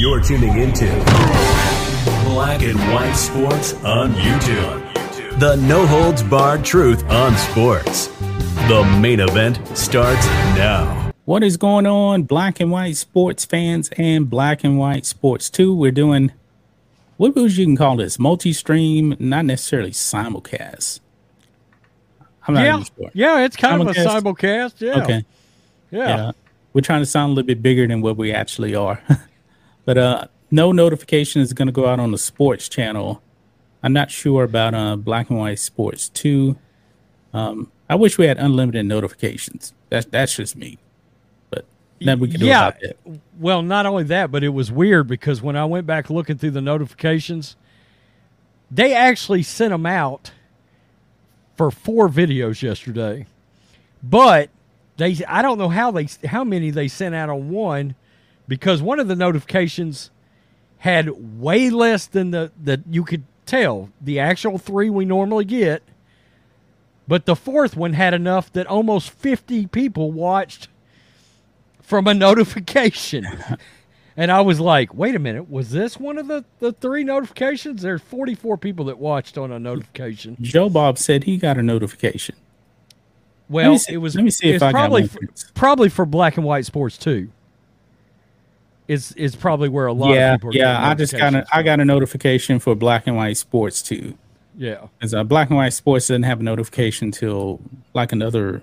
[0.00, 0.86] You're tuning into
[2.24, 5.38] Black and White Sports on YouTube.
[5.38, 8.06] The no holds barred truth on sports.
[8.68, 10.24] The main event starts
[10.56, 11.12] now.
[11.26, 15.74] What is going on, black and white sports fans and black and white sports 2?
[15.74, 16.32] We're doing
[17.18, 18.18] what would you can call this?
[18.18, 21.00] Multi stream, not necessarily simulcast.
[22.48, 23.10] I'm not yeah, sure.
[23.12, 24.06] yeah, it's kind simulcast?
[24.06, 24.80] of a simulcast.
[24.80, 25.02] Yeah.
[25.02, 25.24] Okay.
[25.90, 26.08] Yeah.
[26.08, 26.32] yeah.
[26.72, 29.02] We're trying to sound a little bit bigger than what we actually are.
[29.84, 33.22] but uh no notification is going to go out on the sports channel.
[33.82, 36.56] I'm not sure about uh black and white sports too.
[37.32, 39.74] Um I wish we had unlimited notifications.
[39.88, 40.78] That's that's just me.
[41.50, 41.66] But
[42.00, 42.96] then we can do yeah, about that.
[43.38, 46.52] Well, not only that, but it was weird because when I went back looking through
[46.52, 47.56] the notifications,
[48.70, 50.30] they actually sent them out
[51.56, 53.26] for four videos yesterday.
[54.02, 54.50] But
[54.96, 57.94] they I don't know how they how many they sent out on one
[58.50, 60.10] because one of the notifications
[60.78, 65.84] had way less than the that you could tell the actual three we normally get
[67.06, 70.68] but the fourth one had enough that almost 50 people watched
[71.80, 73.26] from a notification.
[74.16, 77.82] and I was like, wait a minute, was this one of the, the three notifications?
[77.82, 80.36] There's 44 people that watched on a notification.
[80.40, 82.36] Joe Bob said he got a notification.
[83.48, 84.14] Well, see, it was.
[84.14, 87.30] Let me see if I probably got for, probably for black and white sports too.
[88.90, 90.54] Is is probably where a lot yeah, of people.
[90.54, 94.16] yeah, I just got a I got a notification for black and white sports too.
[94.60, 94.86] Yeah.
[94.98, 97.60] Because uh, Black and White Sports doesn't have a notification till
[97.94, 98.62] like another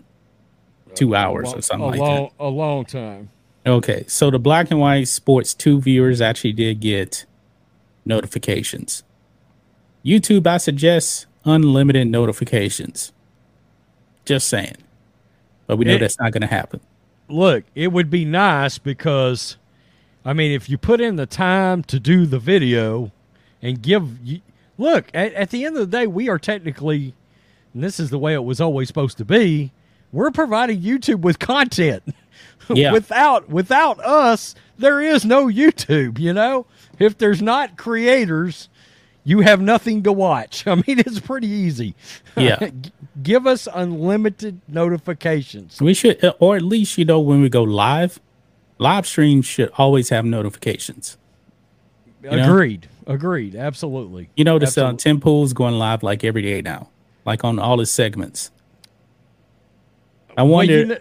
[0.93, 2.33] two hours long, or something like long, that.
[2.39, 3.29] A long time.
[3.65, 4.05] Okay.
[4.07, 7.25] So the Black and White Sports 2 viewers actually did get
[8.05, 9.03] notifications.
[10.05, 13.11] YouTube, I suggest unlimited notifications.
[14.23, 14.77] Just saying.
[15.65, 16.79] But we know it, that's not going to happen.
[17.27, 19.57] Look, it would be nice because,
[20.27, 23.13] I mean, if you put in the time to do the video
[23.61, 24.19] and give
[24.77, 27.15] look, at, at the end of the day, we are technically,
[27.73, 29.71] and this is the way it was always supposed to be,
[30.11, 32.03] we're providing YouTube with content.
[32.69, 32.91] Yeah.
[32.91, 36.65] without without us, there is no YouTube, you know?
[36.99, 38.67] If there's not creators,
[39.23, 40.67] you have nothing to watch.
[40.67, 41.95] I mean, it's pretty easy.
[42.35, 42.69] Yeah.
[43.23, 45.81] Give us unlimited notifications.
[45.81, 48.19] We should, or at least, you know, when we go live,
[48.77, 51.17] live streams should always have notifications.
[52.23, 52.87] Agreed.
[53.05, 53.13] Know?
[53.13, 53.55] Agreed.
[53.55, 54.29] Absolutely.
[54.35, 56.89] You notice uh, Tim Pool's going live like every day now,
[57.25, 58.51] like on all his segments.
[60.35, 60.73] I wonder.
[60.73, 60.99] Well, you know,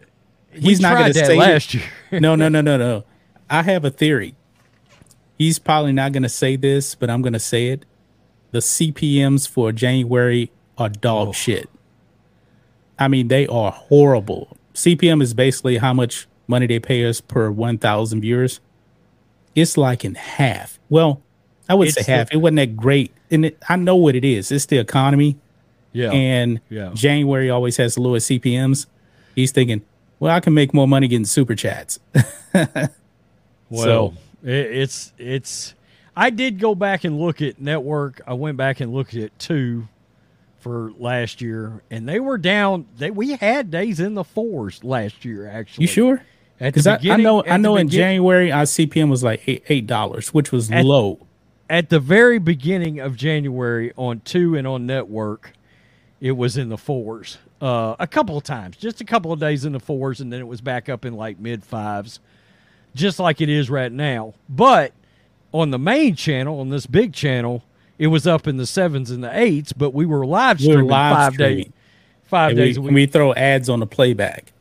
[0.53, 1.85] he's not going to say last year.
[2.13, 3.05] no, no, no, no, no.
[3.51, 4.35] I have a theory.
[5.39, 7.85] He's probably not going to say this, but I'm going to say it.
[8.53, 11.33] The CPMS for January are dog oh.
[11.33, 11.69] shit.
[12.99, 14.57] I mean, they are horrible.
[14.73, 18.61] CPM is basically how much money they pay us per 1,000 viewers.
[19.55, 20.79] It's like in half.
[20.89, 21.23] Well,
[21.69, 22.29] I would say half.
[22.29, 24.53] The, it wasn't that great, and it, I know what it is.
[24.53, 25.39] It's the economy.
[25.93, 26.11] Yeah.
[26.13, 26.91] And yeah.
[26.95, 28.87] January always has the lowest CPMS.
[29.35, 29.83] He's thinking,
[30.19, 31.99] well, I can make more money getting super chats.
[32.55, 32.91] well,
[33.71, 35.75] so, it's it's.
[36.15, 38.21] I did go back and look at network.
[38.27, 39.89] I went back and looked at two
[40.59, 42.87] for last year, and they were down.
[42.99, 45.49] They we had days in the fours last year.
[45.49, 46.23] Actually, you sure?
[46.59, 50.53] Because I, I, know I know in January our CPM was like eight dollars, which
[50.53, 51.27] was at, low
[51.69, 55.53] at the very beginning of January on two and on network,
[56.21, 59.65] it was in the fours uh, a couple of times, just a couple of days
[59.65, 62.21] in the fours, and then it was back up in like mid fives,
[62.95, 64.35] just like it is right now.
[64.49, 64.93] But
[65.53, 67.63] on the main channel, on this big channel,
[67.99, 70.91] it was up in the sevens and the eights, but we were live streaming we
[70.91, 71.57] live five streaming.
[71.57, 71.73] days,
[72.25, 72.95] five and days we, a week.
[72.95, 74.53] We throw ads on the playback.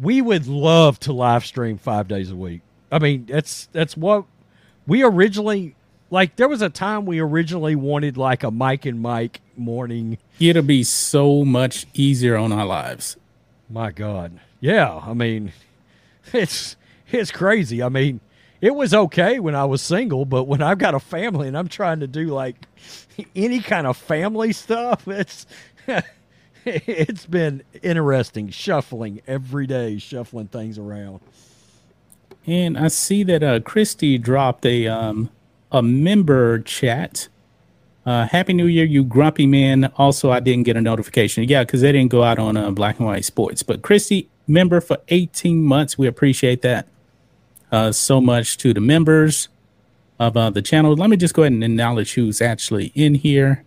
[0.00, 2.60] We would love to live stream five days a week.
[2.90, 4.24] I mean, that's that's what
[4.86, 5.74] we originally
[6.10, 10.18] like there was a time we originally wanted like a Mike and Mike morning.
[10.38, 13.16] It'll be so much easier on our lives.
[13.68, 14.38] My God.
[14.60, 15.00] Yeah.
[15.04, 15.52] I mean,
[16.32, 16.76] it's
[17.10, 17.82] it's crazy.
[17.82, 18.20] I mean,
[18.60, 21.68] it was okay when I was single, but when I've got a family and I'm
[21.68, 22.56] trying to do like
[23.34, 25.46] any kind of family stuff, it's
[26.66, 31.20] it's been interesting shuffling every day, shuffling things around.
[32.46, 35.30] And I see that uh Christy dropped a um
[35.72, 37.28] a member chat.
[38.04, 39.92] Uh, Happy New Year, you grumpy man.
[39.96, 41.42] Also, I didn't get a notification.
[41.48, 43.64] Yeah, because they didn't go out on uh, Black and White Sports.
[43.64, 45.98] But Christy, member for 18 months.
[45.98, 46.86] We appreciate that
[47.72, 49.48] uh, so much to the members
[50.18, 50.94] of uh, the channel.
[50.94, 53.64] Let me just go ahead and acknowledge who's actually in here.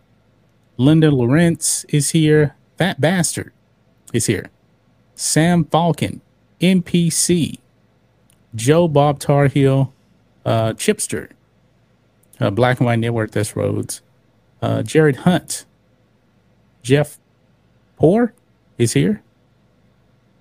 [0.78, 2.56] Linda Lawrence is here.
[2.80, 3.52] Fat Bastard
[4.14, 4.50] is here.
[5.14, 6.22] Sam Falcon,
[6.62, 7.60] NPC,
[8.56, 9.92] Joe Bob Tarhill,
[10.46, 11.30] uh, Chipster,
[12.40, 14.02] Uh, Black and White Network, that's Rhodes.
[14.62, 15.66] Uh, Jared Hunt.
[16.82, 17.20] Jeff
[17.98, 18.34] Poor
[18.78, 19.22] is here.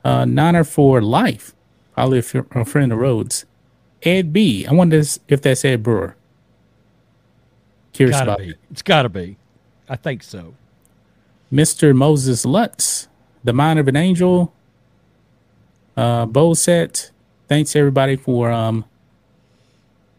[0.05, 1.56] Uh, Niner for life.
[1.94, 3.46] Probably a, f- a friend of Rhodes.
[4.05, 4.64] Ed B.
[4.64, 6.14] I wonder if that's Ed Brewer.
[7.93, 8.50] Curious Gotta about be.
[8.50, 8.58] it.
[8.70, 9.37] It's got to be.
[9.88, 10.55] I think so.
[11.53, 11.95] Mr.
[11.95, 13.09] Moses Lutz,
[13.45, 14.53] The Mind of an Angel,
[15.97, 17.11] uh, Boset.
[17.49, 18.85] Thanks everybody for um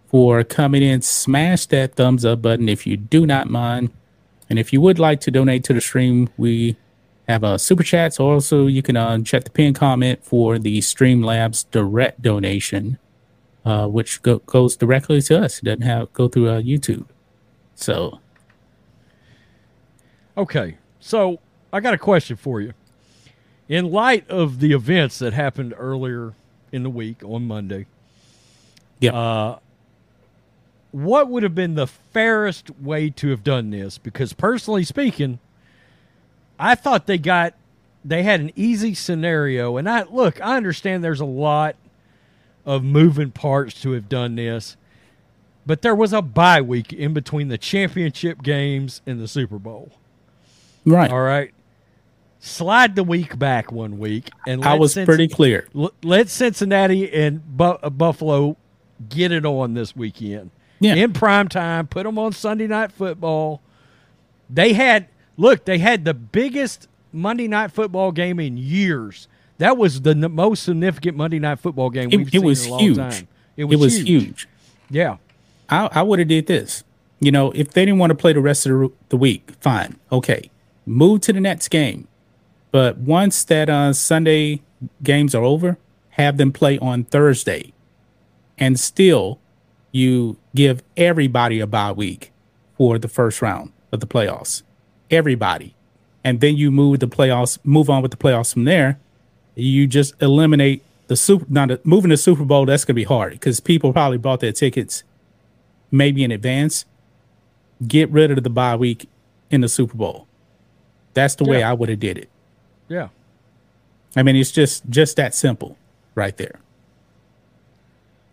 [0.08, 1.02] for coming in.
[1.02, 3.92] Smash that thumbs up button if you do not mind.
[4.50, 6.76] And if you would like to donate to the stream, we
[7.28, 8.16] have a super chat.
[8.16, 12.98] So Also, you can uh, check the pin comment for the Streamlabs direct donation,
[13.64, 15.60] uh, which go- goes directly to us.
[15.60, 17.06] It doesn't have go through uh, YouTube.
[17.75, 18.20] So
[20.36, 21.40] Okay, so
[21.72, 22.74] I got a question for you.
[23.68, 26.34] In light of the events that happened earlier
[26.72, 27.86] in the week on Monday,
[29.00, 29.60] yeah, uh,
[30.92, 33.98] what would have been the fairest way to have done this?
[33.98, 35.40] Because personally speaking,
[36.57, 37.54] I thought they got
[38.04, 41.75] they had an easy scenario, and I look, I understand there's a lot
[42.66, 44.78] of moving parts to have done this,
[45.66, 49.92] but there was a bye week in between the championship games and the Super Bowl.
[50.89, 51.12] Right.
[51.12, 51.51] All right.
[52.41, 55.68] Slide the week back one week, and I was Cinc- pretty clear.
[56.03, 58.56] Let Cincinnati and Bu- uh, Buffalo
[59.09, 60.51] get it on this weekend.
[60.80, 60.95] Yeah.
[60.95, 63.62] In prime time, put them on Sunday night football.
[64.50, 69.27] They had look, they had the biggest Monday night football game in years.
[69.57, 72.63] That was the n- most significant Monday night football game we've It, seen it was
[72.65, 72.97] in a long huge.
[72.97, 73.27] time.
[73.57, 74.47] It was, huge.
[74.89, 75.18] Yeah.
[75.69, 76.86] I, I would have did this.
[77.19, 79.97] You know, if they didn't want to play the rest of the, the week, fine,
[80.09, 80.50] okay,
[80.89, 82.07] move to the next game.
[82.71, 84.62] But once that uh, Sunday
[85.03, 85.77] games are over,
[86.12, 87.74] have them play on Thursday,
[88.57, 89.39] and still,
[89.91, 92.31] you give everybody a bye week
[92.77, 94.63] for the first round of the playoffs.
[95.09, 95.75] Everybody,
[96.24, 99.00] and then you move the playoffs, move on with the playoffs from there.
[99.56, 101.45] You just eliminate the super.
[101.50, 102.65] Not the, moving the Super Bowl.
[102.65, 105.03] That's gonna be hard because people probably bought their tickets
[105.91, 106.86] maybe in advance,
[107.88, 109.09] get rid of the bye week
[109.50, 110.27] in the Super Bowl.
[111.14, 112.30] That's the way I would have did it.
[112.88, 113.10] Yeah.
[114.16, 115.78] I mean, it's just just that simple,
[116.16, 116.60] right there.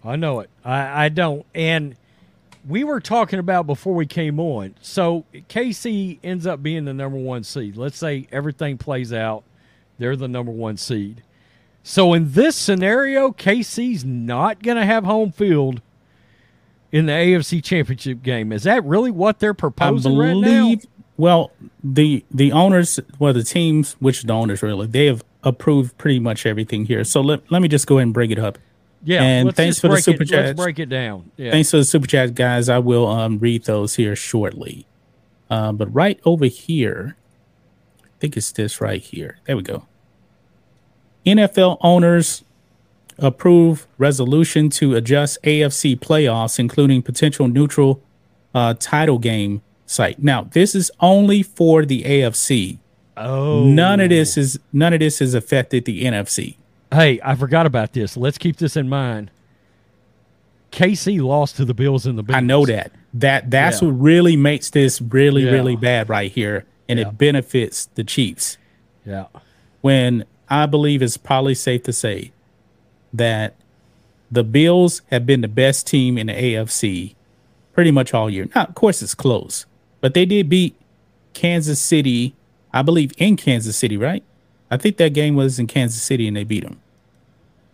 [0.05, 0.51] I know it.
[0.65, 1.45] I, I don't.
[1.55, 1.97] And
[2.67, 4.75] we were talking about before we came on.
[4.81, 7.77] So KC ends up being the number one seed.
[7.77, 9.45] Let's say everything plays out,
[9.99, 11.23] they're the number one seed.
[11.83, 15.81] So in this scenario, KC's not going to have home field
[16.91, 18.53] in the AFC Championship game.
[18.53, 20.75] Is that really what they're I proposing right now?
[21.17, 21.51] Well,
[21.83, 26.45] the the owners, well, the teams, which the owners really, they have approved pretty much
[26.45, 27.05] everything here.
[27.05, 28.59] So let, let me just go ahead and bring it up.
[29.05, 29.23] Yeah.
[29.23, 30.47] And let's thanks for the super it, chats.
[30.49, 31.31] Let's break it down.
[31.37, 31.53] Yeah.
[31.53, 32.69] Thanks for the super chat, guys.
[32.69, 34.87] I will um, read those here shortly.
[35.49, 37.17] Uh, but right over here,
[38.05, 39.39] I think it's this right here.
[39.45, 39.87] There we go.
[41.25, 42.43] NFL owners
[43.19, 48.03] approve resolution to adjust AFC playoffs, including potential neutral
[48.55, 50.23] uh, title game site.
[50.23, 52.79] Now, this is only for the AFC.
[53.17, 53.65] Oh.
[53.65, 56.57] None of this is none of this has affected the NFC.
[56.93, 58.17] Hey, I forgot about this.
[58.17, 59.31] Let's keep this in mind.
[60.73, 62.37] KC lost to the Bills in the Bills.
[62.37, 62.93] I know that.
[63.15, 63.89] That that's Yeah.
[63.89, 65.53] what really makes this really Yeah.
[65.53, 67.09] really bad right here, and Yeah.
[67.09, 68.59] it benefits the Chiefs.
[69.07, 69.27] Yeah.
[69.81, 72.33] When I believe it's probably safe to say
[73.15, 73.55] that
[74.31, 77.15] the Bills have been the best team in the AFC
[77.73, 78.49] pretty much all year.
[78.55, 79.65] Now, of course, it's close,
[80.01, 80.75] but they did beat
[81.35, 82.35] Kansas City.
[82.73, 84.23] I believe in Kansas City, right?
[84.71, 86.81] I think that game was in Kansas City, and they beat them,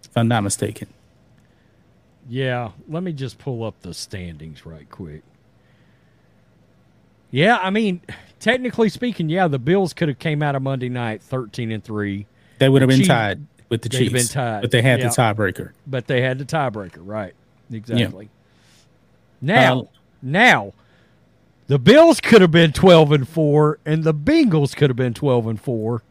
[0.04, 0.88] if I'm not mistaken.
[2.28, 2.70] Yeah.
[2.88, 5.22] Let me just pull up the standings right quick.
[7.30, 8.02] Yeah, I mean,
[8.40, 12.26] technically speaking, yeah, the Bills could have came out of Monday night 13 and 3,
[12.58, 14.60] They would have been Chief- tied with the Chiefs, been tied.
[14.60, 15.08] but they had Yeah.
[15.08, 15.70] the tiebreaker.
[15.86, 17.34] but they had the tiebreaker, right?
[17.72, 18.28] Exactly.
[19.40, 19.84] Now, Uh,
[20.20, 20.72] now
[21.72, 25.46] the Bills could have been 12 and 4 and the Bengals could have been 12
[25.46, 26.02] and 4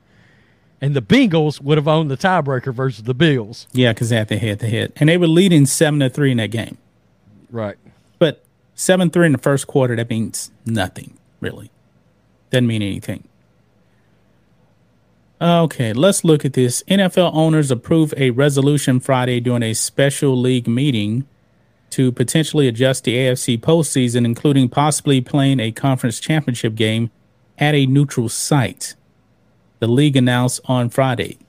[0.81, 3.67] and the Bengals would have owned the tiebreaker versus the Bills.
[3.71, 6.31] Yeah, because they had the head to head, and they were leading seven to three
[6.31, 6.79] in that game.
[7.51, 7.77] Right.
[8.17, 11.69] But seven three in the first quarter that means nothing really.
[12.49, 13.27] Doesn't mean anything.
[15.39, 16.81] Okay, let's look at this.
[16.87, 21.27] NFL owners approve a resolution Friday during a special league meeting
[21.91, 27.11] to potentially adjust the AFC postseason, including possibly playing a conference championship game
[27.57, 28.95] at a neutral site.
[29.79, 31.39] The league announced on Friday.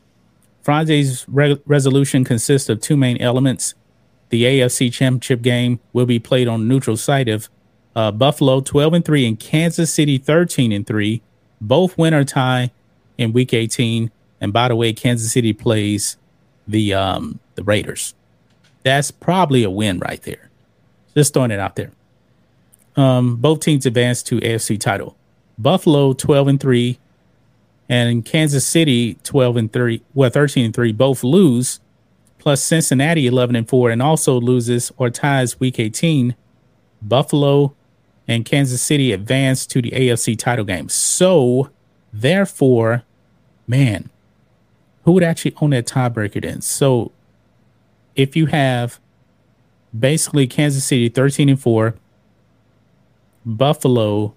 [0.63, 3.75] Friday's re- resolution consists of two main elements.
[4.31, 7.49] The AFC Championship game will be played on neutral site if
[7.95, 11.21] Uh, Buffalo 12 and 3 and Kansas City 13 and 3.
[11.61, 12.71] Both win or tie
[13.19, 14.11] in week 18.
[14.41, 16.17] And by the way, Kansas City plays
[16.67, 18.15] the um, the Raiders.
[18.83, 20.51] That's probably a win right there.
[21.15, 21.93] Just throwing it out there.
[22.97, 25.17] Um, both teams advanced to AFC title.
[25.59, 26.99] Buffalo 12 and 3
[27.89, 31.81] and Kansas City 12 and 3, well 13 and 3 both lose
[32.39, 36.35] plus Cincinnati 11 and 4 and also loses or ties week 18.
[37.01, 37.75] Buffalo
[38.27, 40.89] and Kansas City advance to the AFC title game.
[40.89, 41.71] So,
[42.13, 43.05] therefore,
[43.67, 44.11] man,
[45.05, 46.61] who would actually own that tiebreaker then?
[46.61, 47.13] So,
[48.17, 48.99] if you have
[49.99, 51.95] basically Kansas City 13 and 4,
[53.45, 54.35] Buffalo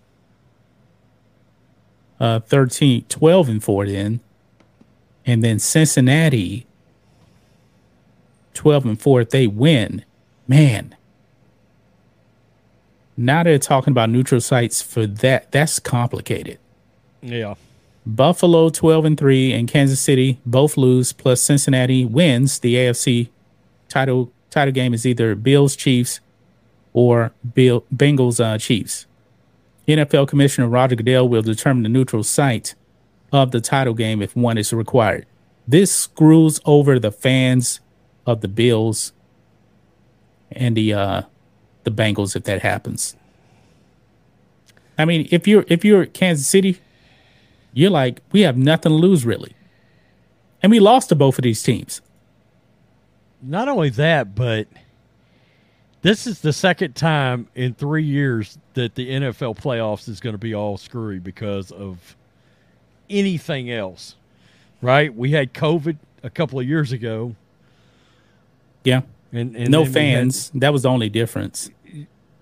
[2.19, 4.19] uh 13 12 and 4 then,
[5.25, 6.65] and then Cincinnati
[8.53, 10.03] 12 and 4 if they win,
[10.47, 10.95] man.
[13.17, 15.51] Now they're talking about neutral sites for that.
[15.51, 16.59] That's complicated.
[17.21, 17.55] Yeah.
[18.05, 23.29] Buffalo 12 and 3 and Kansas City both lose plus Cincinnati wins the AFC
[23.95, 26.19] title title game is either Bills Chiefs
[26.91, 29.05] or Bill Bengals uh, Chiefs.
[29.87, 32.75] NFL Commissioner Roger Goodell will determine the neutral site
[33.31, 35.25] of the title game if one is required.
[35.67, 37.79] This screws over the fans
[38.25, 39.13] of the Bills
[40.51, 41.21] and the uh,
[41.85, 43.15] the Bengals if that happens.
[44.97, 46.81] I mean, if you're if you're Kansas City,
[47.73, 49.55] you're like, we have nothing to lose really.
[50.61, 52.01] And we lost to both of these teams.
[53.45, 54.67] Not only that, but
[56.01, 60.39] this is the second time in three years that the NFL playoffs is going to
[60.39, 62.15] be all screwy because of
[63.09, 64.15] anything else,
[64.81, 65.13] right?
[65.15, 67.35] We had COVID a couple of years ago.
[68.83, 69.01] Yeah.
[69.31, 70.51] And, and no we had- fans.
[70.55, 71.69] that was the only difference.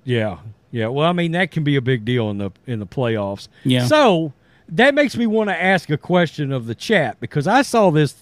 [0.05, 0.39] Yeah,
[0.72, 0.88] yeah.
[0.88, 3.48] Well, I mean that can be a big deal in the in the playoffs.
[3.63, 3.86] Yeah.
[3.86, 4.33] So
[4.67, 8.22] that makes me want to ask a question of the chat because I saw this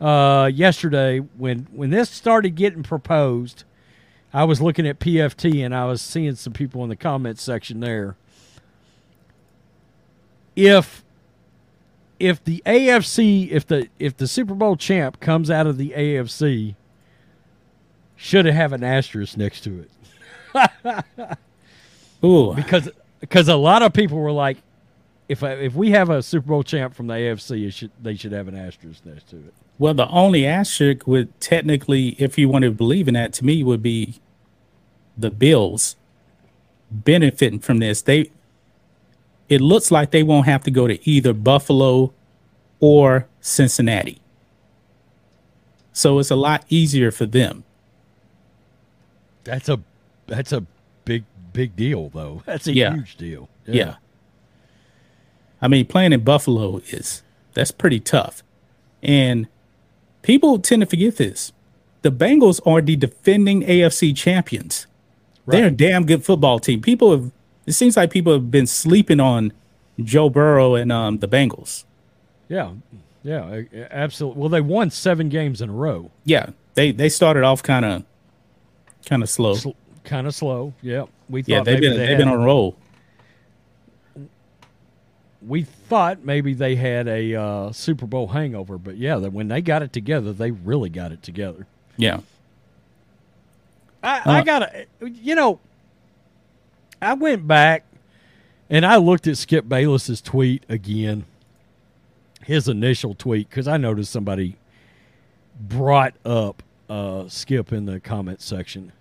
[0.00, 3.64] uh, yesterday when when this started getting proposed.
[4.32, 7.80] I was looking at PFT and I was seeing some people in the comments section
[7.80, 8.16] there.
[10.54, 11.02] If
[12.18, 16.74] if the AFC if the if the Super Bowl champ comes out of the AFC,
[18.16, 19.86] should it have an asterisk next to
[20.54, 21.04] it?
[22.24, 22.52] Ooh.
[22.54, 22.90] because
[23.20, 24.58] because a lot of people were like,
[25.28, 28.14] if I, if we have a Super Bowl champ from the AFC, it should they
[28.14, 29.54] should have an asterisk next to it.
[29.78, 33.62] Well, the only asterisk would technically, if you want to believe in that, to me
[33.62, 34.16] would be
[35.16, 35.96] the Bills
[36.90, 38.02] benefiting from this.
[38.02, 38.30] They,
[39.48, 42.12] it looks like they won't have to go to either Buffalo
[42.80, 44.20] or Cincinnati,
[45.92, 47.64] so it's a lot easier for them.
[49.44, 49.80] That's a
[50.26, 50.64] that's a
[51.04, 52.42] big big deal though.
[52.46, 52.94] That's a Yeah.
[52.94, 53.48] huge deal.
[53.66, 53.96] Yeah.
[55.60, 57.22] I mean, playing in Buffalo is
[57.54, 58.42] that's pretty tough.
[59.02, 59.48] And
[60.28, 61.52] people tend to forget this.
[62.02, 64.86] The Bengals are the defending AFC champions.
[65.46, 66.82] They're a damn good football team.
[66.82, 67.32] People have
[67.66, 69.52] it seems like people have been sleeping on
[69.98, 71.84] Joe Burrow and um, the Bengals.
[72.48, 72.72] yeah,
[73.22, 74.40] yeah, absolutely.
[74.40, 76.10] Well, they won seven games in a row.
[76.24, 78.04] Yeah, they they started off kind of
[79.06, 79.54] kind of slow.
[79.54, 79.70] Sl-
[80.04, 80.74] kind of slow.
[80.82, 82.76] Yeah, we thought yeah, they've been they they've had, been on a roll.
[85.40, 89.60] We thought maybe they had a uh, Super Bowl hangover, but yeah, that when they
[89.62, 91.66] got it together, they really got it together.
[91.96, 92.20] Yeah.
[94.02, 95.60] I, I Uh, gotta, you know,
[97.00, 97.84] I went back
[98.70, 101.24] and I looked at Skip Bayless's tweet again,
[102.44, 104.56] his initial tweet, because I noticed somebody
[105.60, 108.92] brought up uh, Skip in the comment section.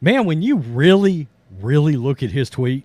[0.00, 1.28] Man, when you really,
[1.60, 2.84] really look at his tweet,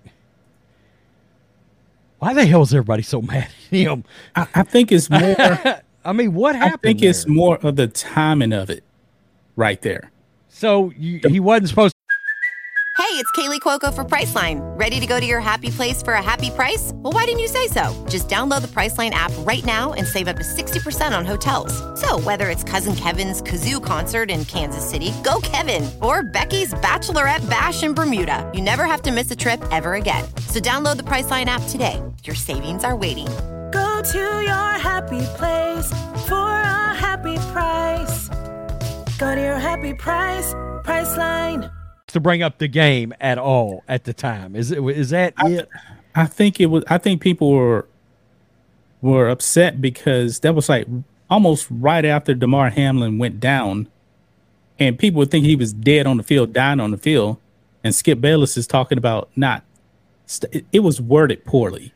[2.20, 4.04] why the hell is everybody so mad at him?
[4.36, 5.20] I, I think it's more
[6.04, 6.62] I mean, what happened?
[6.64, 6.82] I happened?
[6.82, 8.84] think it's more of the timing of it
[9.56, 10.10] right there.
[10.48, 11.94] so you, he wasn't supposed.
[12.98, 14.60] Hey, it's Kaley Cuoco for Priceline.
[14.78, 16.92] Ready to go to your happy place for a happy price?
[16.96, 18.06] Well, why didn't you say so?
[18.08, 21.72] Just download the Priceline app right now and save up to 60% on hotels.
[22.00, 27.48] So, whether it's Cousin Kevin's Kazoo concert in Kansas City, go Kevin, or Becky's Bachelorette
[27.50, 30.24] Bash in Bermuda, you never have to miss a trip ever again.
[30.48, 32.00] So, download the Priceline app today.
[32.24, 33.26] Your savings are waiting.
[33.72, 35.88] Go to your happy place
[36.28, 38.28] for a happy price.
[39.18, 40.52] Go to your happy price,
[40.84, 41.70] Priceline.
[42.08, 44.54] to bring up the game at all at the time.
[44.54, 45.68] Is it is that it?
[46.14, 46.84] I think it was.
[46.88, 47.86] I think people were
[49.00, 50.86] were upset because that was like
[51.30, 53.88] almost right after Damar Hamlin went down,
[54.78, 57.38] and people would think he was dead on the field, dying on the field,
[57.82, 59.64] and Skip Bayless is talking about not.
[60.26, 61.92] St- it- it was worded poorly,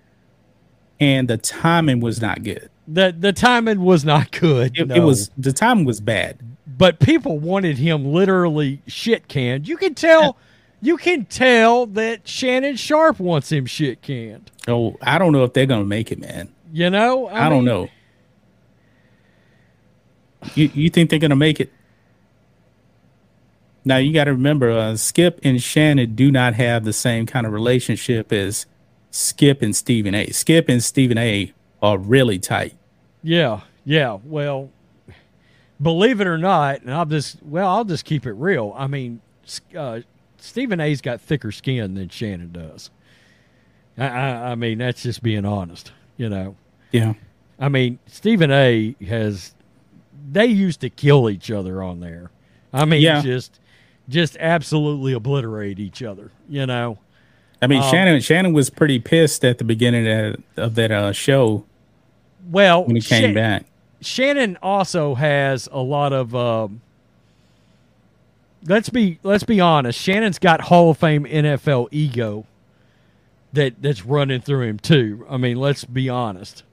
[1.00, 2.70] and the timing was not good.
[2.86, 4.78] The the timing was not good.
[4.78, 6.38] It, it was the timing was bad.
[6.66, 9.66] but people wanted him literally shit canned.
[9.68, 10.36] You can tell
[10.80, 14.50] you can tell that Shannon Sharpe wants him shit canned.
[14.68, 16.52] Oh, I don't know if they're gonna make it, man.
[16.72, 17.28] You know?
[17.28, 17.88] I, don't know.
[20.54, 21.72] You you think they're gonna make it?
[23.84, 27.46] Now you got to remember, uh, Skip and Shannon do not have the same kind
[27.46, 28.66] of relationship as
[29.16, 30.26] Skip and Stephen A.
[30.30, 31.52] Skip and Stephen A.
[31.80, 32.74] are really tight.
[33.22, 34.18] Yeah, yeah.
[34.24, 34.70] Well,
[35.80, 38.74] believe it or not, and I'll just well, I'll just keep it real.
[38.76, 39.20] I mean,
[39.76, 40.00] uh,
[40.38, 42.90] Stephen A's got thicker skin than Shannon does.
[43.96, 45.92] I, I, I mean, that's just being honest.
[46.16, 46.56] You know,
[46.90, 47.14] Yeah,
[47.60, 49.54] I mean, Stephen A has
[50.32, 52.30] they used to kill each other on there.
[52.72, 53.22] I mean, Yeah.
[53.22, 53.60] just
[54.08, 56.32] just absolutely obliterate each other.
[56.48, 56.98] You know.
[57.64, 61.12] I mean Um, Shannon Shannon was pretty pissed at the beginning of, of that uh,
[61.12, 61.64] show
[62.50, 63.64] Well, when he came Shan- back.
[64.00, 66.34] Shannon also has a lot of.
[66.34, 66.82] Um,
[68.66, 69.98] let's be let's be honest.
[70.00, 72.46] Shannon's got Hall of Fame NFL ego
[73.52, 75.26] that that's running through him too.
[75.30, 76.64] I mean, let's be honest.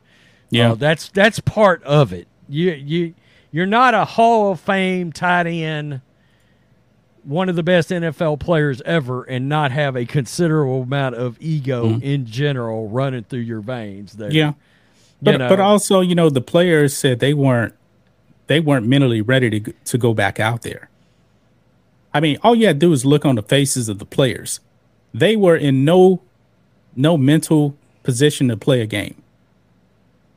[0.50, 2.28] Yeah, Uh, that's that's part of it.
[2.50, 3.14] You you
[3.52, 6.02] you're not a Hall of Fame tight end,
[7.24, 12.00] one of the best NFL players ever, and not have a considerable amount of ego
[12.02, 14.14] in general running through your veins.
[14.14, 14.38] There, Mm-hmm.
[14.38, 14.48] yeah.
[15.24, 17.76] You But but also, you know, the players said they weren't
[18.48, 20.90] they weren't mentally ready to to go back out there.
[22.14, 24.60] I mean, all you had to do is look on the faces of the players.
[25.14, 26.22] They were in no
[26.96, 29.22] no mental position to play a game.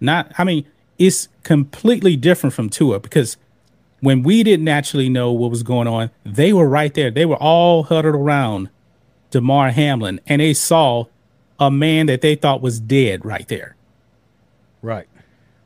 [0.01, 0.67] Not I mean,
[0.99, 3.37] it's completely different from Tua because
[4.05, 7.11] when we didn't actually know what was going on, they were right there.
[7.11, 8.69] They were all huddled around
[9.31, 11.07] Damar Hamlin and they saw
[11.59, 13.77] a man that they thought was dead right there.
[14.83, 15.07] right.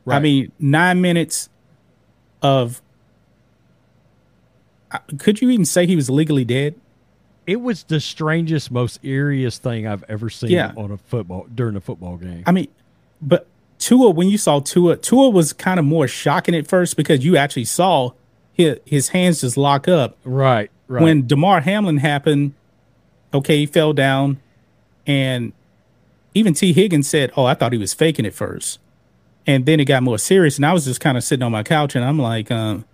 [0.07, 1.49] I mean, nine minutes
[2.41, 2.81] of.
[5.19, 6.73] Could you even say he was legally dead?
[7.45, 10.71] It was the strangest, most eeriest thing I've ever seen Yeah.
[10.75, 12.43] on a football during a football game.
[12.47, 12.67] I mean,
[13.21, 13.45] but
[13.77, 17.37] Tua, when you saw Tua, Tua was kind of more shocking at first because you
[17.37, 18.11] actually saw
[18.59, 20.17] his, his hands just lock up.
[20.23, 21.01] right, right.
[21.01, 22.53] When Damar Hamlin happened,
[23.33, 24.39] okay, he fell down,
[25.07, 25.53] and
[26.35, 28.79] even Tee Higgins said, "Oh, I thought he was faking it first.
[29.47, 31.63] and then it got more serious, and I was just kind of sitting on my
[31.63, 32.85] couch, and I'm like, um,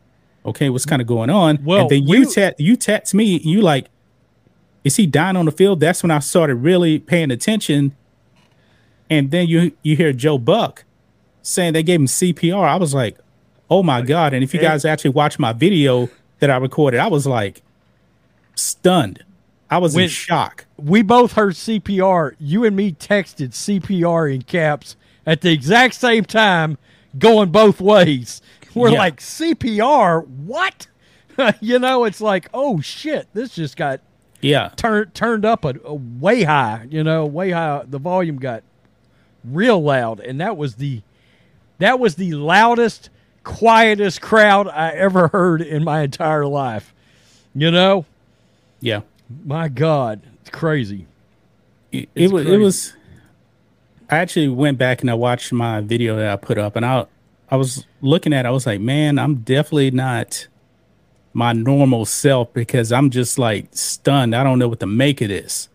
[0.46, 1.60] okay, what's kind of going on?
[1.66, 3.88] Well, and then you te- you text me, you like,
[4.84, 5.80] is he dying on the field?
[5.80, 7.96] That's when I started really paying attention.
[9.10, 10.84] And then you you hear Joe Buck
[11.42, 12.64] saying they gave him CPR.
[12.68, 13.18] I was like,
[13.70, 14.34] oh my god!
[14.34, 17.62] And if you guys actually watch my video that I recorded, I was like
[18.56, 19.24] stunned.
[19.70, 20.66] I was in shock.
[20.78, 22.36] we both heard CPR.
[22.40, 26.78] You and me texted CPR in caps at the exact same time,
[27.18, 28.42] going both ways.
[28.76, 29.00] We're Yeah.
[29.00, 30.26] like, CPR?
[30.28, 30.88] What?
[31.62, 34.02] you know, it's like, oh shit, this just got
[34.42, 36.86] Yeah, turned turned up a, a way high.
[36.90, 37.84] You know, way high.
[37.88, 38.64] The volume got
[39.44, 41.02] real loud, and that was the
[41.80, 43.10] that was the loudest,
[43.46, 46.94] quietest crowd I ever heard in my entire life.
[47.54, 48.06] You know,
[48.82, 49.02] yeah.
[49.46, 51.08] my God, it's crazy.
[51.94, 52.94] it, it It's was it was
[54.10, 57.06] I actually went back and I watched my video that I put up and I
[57.50, 60.48] I was looking at it, I was like, man, I'm definitely not
[61.34, 64.36] my normal self because I'm just like stunned.
[64.36, 65.70] I don't know what to make of this.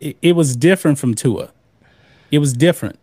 [0.00, 1.50] It, it was different from Tua.
[2.30, 2.98] It was different.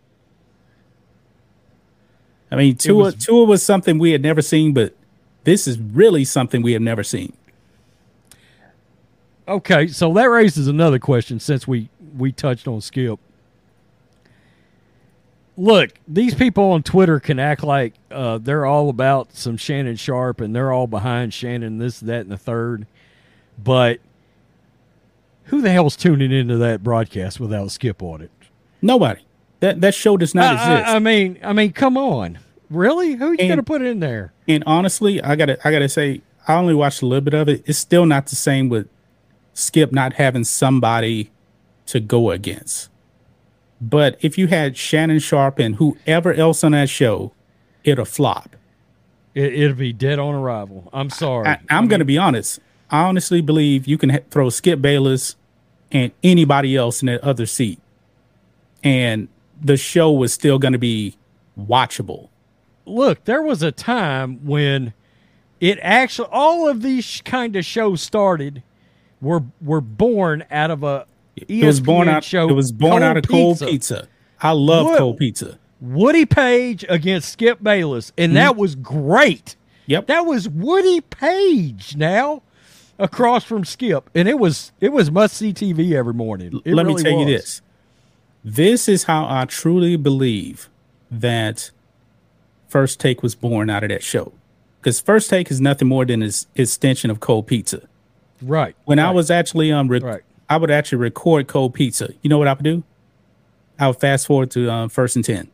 [2.50, 4.94] I mean, Tua was- Tua was something we had never seen, but
[5.44, 7.32] this is really something we have never seen.
[9.46, 13.18] Okay, so that raises another question since we we touched on Skip.
[15.56, 20.40] Look, these people on Twitter can act like uh, they're all about some Shannon Sharpe
[20.40, 22.86] and they're all behind Shannon, this, that, and the third.
[23.62, 23.98] But
[25.44, 28.30] who the hell's tuning into that broadcast without Skip on it?
[28.80, 29.20] Nobody.
[29.60, 30.88] That that show does not I, exist.
[30.92, 32.38] I, I mean, I mean, come on,
[32.70, 33.14] really?
[33.14, 34.32] Who are you And- gonna put in there?
[34.46, 37.62] And honestly, I gotta I gotta say, I only watched a little bit of it.
[37.66, 38.88] It's still not the same with
[39.54, 41.30] Skip not having somebody
[41.86, 42.88] to go against.
[43.80, 47.32] But if you had Shannon Sharpe and whoever else on that show,
[47.84, 48.56] it'll flop.
[49.34, 50.88] It, it'll be dead on arrival.
[50.92, 51.46] I'm sorry.
[51.48, 52.60] I, I'm gonna be honest.
[52.90, 55.34] I honestly believe you can ha- throw Skip Bayless
[55.92, 57.78] and anybody else in that other seat,
[58.84, 59.28] and
[59.60, 61.16] the show was still gonna be
[61.58, 62.28] watchable.
[62.86, 64.94] look, there was a time when
[65.60, 68.62] it actually all of these kind of shows started
[69.20, 72.24] were were born out of a ESPN it was born out.
[72.24, 72.48] show.
[72.48, 73.66] It was born out of cold pizza.
[73.66, 74.08] pizza.
[74.40, 75.58] I love cold pizza.
[75.80, 78.60] Woody Paige against Skip Bayless, and that mm-hmm.
[78.60, 79.56] was great.
[79.86, 80.06] Yep.
[80.06, 82.42] That was Woody Paige now
[82.98, 86.60] across from Skip, and it was it was must see TV every morning.
[86.64, 87.62] It Let really me tell you this.
[88.44, 90.68] This is how I truly believe
[91.10, 91.70] that
[92.68, 94.32] First Take was born out of that show.
[94.80, 97.82] Because First Take is nothing more than an extension of cold pizza.
[98.40, 98.76] Right.
[98.84, 100.22] When I was actually um, rec- Right.
[100.48, 102.12] I would actually record cold pizza.
[102.22, 102.82] You know what I would do?
[103.78, 105.48] I would fast forward to um, first and ten,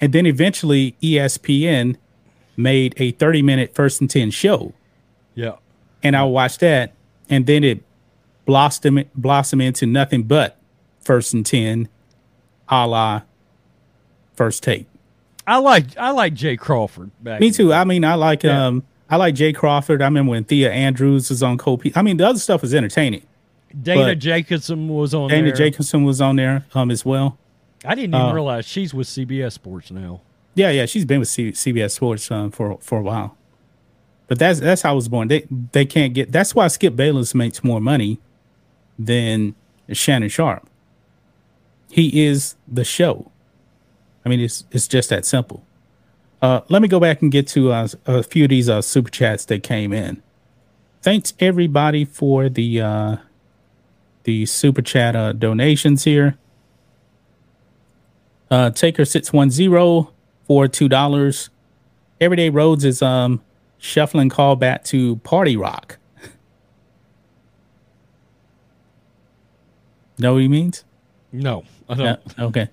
[0.00, 1.96] and then eventually ESPN
[2.56, 4.72] made a thirty minute first and ten show,
[5.34, 5.56] yeah.
[6.02, 6.94] and I would watch that,
[7.28, 7.82] and then it
[8.44, 10.55] blossomed blossom into nothing but
[11.06, 11.88] first and ten,
[12.68, 13.22] a la
[14.34, 14.86] first take.
[15.46, 17.40] I like I like Jay Crawford back.
[17.40, 17.68] Me too.
[17.68, 18.66] the- I mean, I like Yeah.
[18.66, 20.02] um, I like Jay Crawford.
[20.02, 21.96] I remember when Thea Andrews was on pizza.
[21.98, 23.22] I mean, the other stuff is entertaining.
[23.82, 25.54] Dana Jacobson was on Dana there.
[25.56, 27.38] Jacobson was on there um as well.
[27.84, 30.22] I didn't even uh, realize she's with CBS Sports now.
[30.54, 33.36] Yeah, yeah, she's been with C- CBS Sports um, for for a while.
[34.28, 35.28] But that's that's how I was born.
[35.28, 36.32] They they can't get.
[36.32, 38.18] That's why Skip Bayless makes more money
[38.98, 39.54] than
[39.92, 40.68] Shannon Sharpe.
[41.90, 43.30] He is the show.
[44.24, 45.64] I mean, it's it's just that simple.
[46.42, 49.10] Uh, let me go back and get to uh, a few of these uh, super
[49.10, 50.22] chats that came in.
[51.02, 53.16] Thanks everybody for the uh,
[54.24, 56.36] the super chat uh, donations here.
[58.50, 60.12] Uh, Taker six one zero
[60.46, 61.50] for two dollars.
[62.20, 63.40] Everyday Roads is um
[63.78, 65.98] shuffling call back to Party Rock.
[70.18, 70.84] know what he means?
[71.32, 72.20] No, I don't.
[72.38, 72.68] Okay.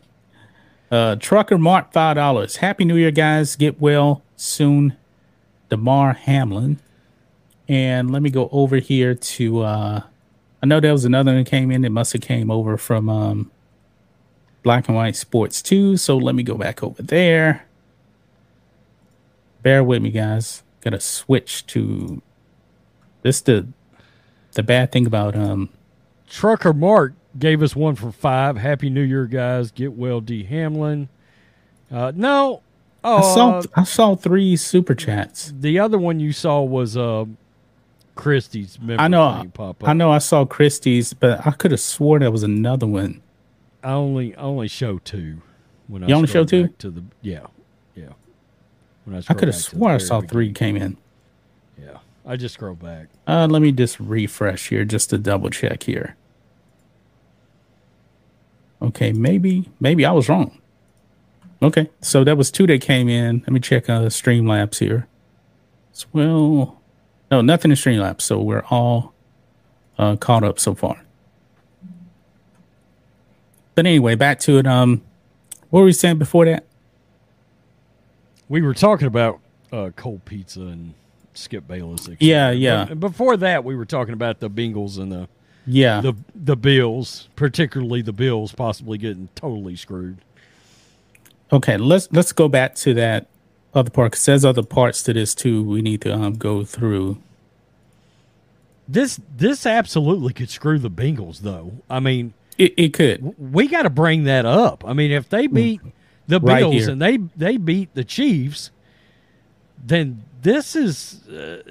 [0.92, 2.58] Uh, Trucker Mark five dollars.
[2.58, 3.56] Happy New Year, guys.
[3.56, 4.96] Get well soon.
[5.70, 6.80] Damar Hamlin.
[7.68, 9.62] And let me go over here to.
[9.62, 10.02] uh
[10.62, 11.84] I know there was another one that came in.
[11.84, 13.52] It must have came over from um
[14.62, 15.98] Black and White Sports too.
[15.98, 17.66] So let me go back over there.
[19.62, 20.64] Bear with me, guys.
[20.82, 22.22] Gotta switch to.
[23.24, 23.68] This the
[24.54, 25.70] the bad thing about um
[26.30, 28.58] Trucker Mark gave us one for five.
[28.58, 29.72] Happy New Year, guys.
[29.72, 30.44] Get well, D.
[30.44, 31.10] Hamlin.
[31.92, 32.62] Uh, no.
[33.04, 35.54] Oh, I saw I saw three super chats.
[35.60, 37.26] the other one you saw was uh,
[38.16, 38.80] Christie's.
[38.98, 39.88] I know, pop up.
[39.88, 40.10] I know.
[40.12, 43.22] I saw Christie's, but I could have sworn there was another one.
[43.84, 45.42] I only I only show two.
[45.88, 46.70] When I You only show two?
[46.80, 47.48] To the yeah,
[47.94, 48.10] yeah.
[49.04, 50.54] When I scroll could have back to the swore I saw three beginning.
[50.54, 50.98] came in.
[51.78, 53.08] Yeah, I just scroll back.
[53.28, 56.16] Uh, let me just refresh here, just to double check here.
[58.84, 60.60] Okay, maybe maybe I was wrong.
[61.62, 63.40] Okay, so that was two that came in.
[63.40, 65.08] Let me check uh, Streamlabs here.
[65.94, 66.82] As well,
[67.32, 68.22] no, nothing in Streamlabs.
[68.22, 69.14] So we're all
[69.98, 71.02] uh, caught up so far.
[73.76, 74.68] But anyway, back to it.
[74.68, 75.02] Um,
[75.70, 76.66] what were we saying before that?
[78.50, 79.40] We were talking about
[79.72, 80.94] uh, cold pizza and
[81.34, 82.10] Skip Bayless.
[82.20, 82.86] Yeah, yeah.
[82.86, 85.28] But before that, we were talking about the Bengals and the
[85.66, 90.18] Yeah, the the Bills, particularly the Bills, possibly getting totally screwed.
[91.52, 93.28] Okay, let's let's go back to that
[93.74, 95.64] other part because there's other parts to this too.
[95.64, 97.18] We need to um, go through.
[98.88, 101.72] This this absolutely could screw the Bengals, though.
[101.90, 103.34] I mean, It, it could.
[103.40, 104.84] we got to bring that up.
[104.86, 105.80] I mean, if they beat
[106.28, 108.72] the Bills and they they beat the Chiefs,
[109.82, 111.62] then this is uh,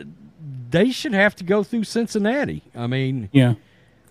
[0.71, 2.63] they should have to go through Cincinnati.
[2.75, 3.55] I mean, Yeah,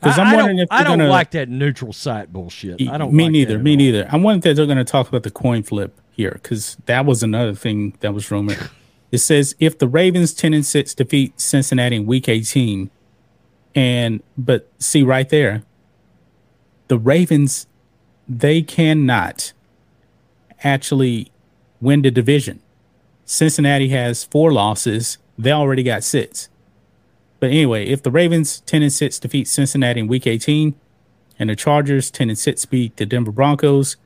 [0.02, 1.10] because I, I'm wondering don't, if I don't gonna.
[1.10, 2.82] like that neutral site bullshit.
[2.90, 3.14] I don't.
[3.14, 3.60] Me like neither.
[3.60, 3.78] Me all.
[3.78, 4.08] neither.
[4.12, 7.22] I'm wondering if they're going to talk about the coin flip here because that was
[7.22, 8.58] another thing that was rumored.
[9.12, 12.90] it says if the Ravens 10 and six defeat Cincinnati in Week 18,
[13.76, 15.64] and but see right there,
[16.88, 17.68] the Ravens
[18.28, 19.54] they cannot
[20.64, 21.32] actually
[21.80, 22.60] win the division.
[23.26, 25.20] Cincinnati has four losses.
[25.38, 26.50] They already got six.
[27.42, 30.76] But anyway, if the Ravens 10 and 6 defeat Cincinnati in week 18
[31.40, 33.98] and the Chargers 10 and 6 beat the Denver Broncos,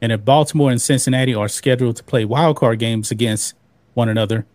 [0.00, 3.54] and if Baltimore and Cincinnati are scheduled to play wild card games against
[3.94, 4.46] one another,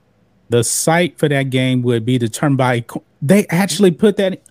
[0.50, 2.86] the site for that game would be determined by
[3.22, 4.42] they actually put that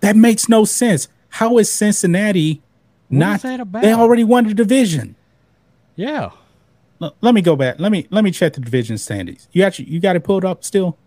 [0.00, 1.08] that makes no sense.
[1.30, 2.60] How is Cincinnati
[3.08, 3.82] not that about?
[3.82, 5.16] they already won the division?
[5.96, 6.30] Yeah.
[7.00, 7.80] L- let me go back.
[7.80, 9.48] Let me let me check the division standings.
[9.52, 10.98] You actually you got it pulled up still?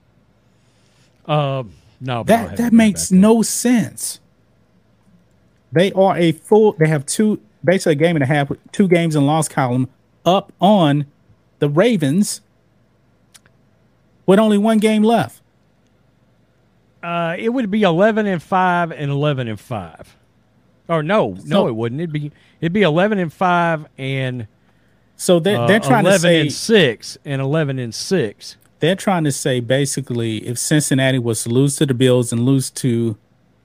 [1.28, 1.74] Um.
[2.00, 2.24] No.
[2.24, 4.20] but That that makes no sense.
[5.72, 6.74] They are a full.
[6.74, 9.90] They have two, basically a game and a half, with two games in loss column
[10.26, 11.06] up on
[11.60, 12.42] the Ravens
[14.26, 15.42] with only one game left.
[17.04, 20.16] Uh, it would be eleven and five and eleven and five.
[20.90, 22.00] Or no, no, it wouldn't.
[22.02, 22.32] It'd be
[22.62, 24.48] it'd be eleven and five and
[25.16, 28.58] So they're, uh, they're trying to eleven say and six and eleven and six.
[28.80, 32.70] They're trying to say basically if Cincinnati was to lose to the Bills and lose
[32.72, 33.18] to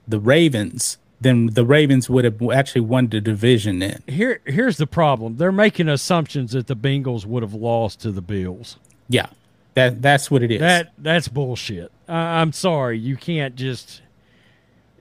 [0.07, 4.03] the Ravens, then the Ravens would have actually won the division then.
[4.07, 5.37] Here, here's the problem.
[5.37, 8.77] They're making assumptions that the Bengals would have lost to the Bills.
[9.07, 9.27] Yeah.
[9.75, 10.59] That that's what it is.
[10.59, 11.91] That that's bullshit.
[12.07, 14.01] I I'm sorry, you can't just.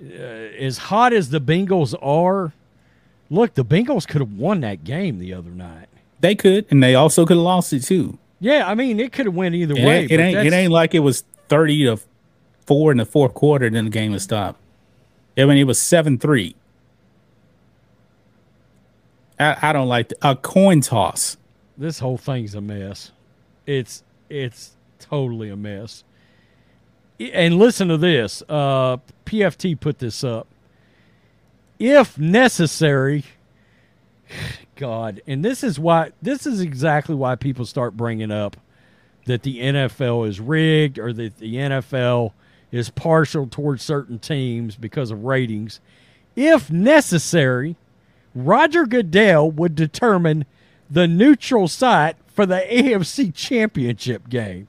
[0.03, 2.53] Uh, as hot as the Bengals are,
[3.31, 5.89] look, the Bengals could have won that game the other night.
[6.21, 8.19] they could, and they also could have lost it too.
[8.43, 10.01] Yeah, I mean, it could have went either It way.
[10.01, 11.99] ain't, it ain't it ain't like it was thirty to
[12.67, 14.59] four in the fourth quarter, and then the game was stopped.
[15.39, 16.57] I mean, it was seven three.
[19.39, 21.37] I, I don't like the, a coin toss.
[21.79, 23.13] this whole thing's a mess.
[23.65, 26.03] It's it's totally a mess.
[27.21, 28.43] And listen to this.
[28.49, 30.49] Uh, PFT put this up.
[31.79, 33.25] If necessary,
[34.77, 38.57] God, and this is why this is exactly why people start bringing up
[39.27, 42.33] that the NFL is rigged or that the NFL
[42.71, 45.81] is partial towards certain teams because of ratings.
[46.35, 47.77] If necessary,
[48.35, 50.47] Roger Goodell would determine
[50.91, 54.69] the neutral site for the AFC Championship game.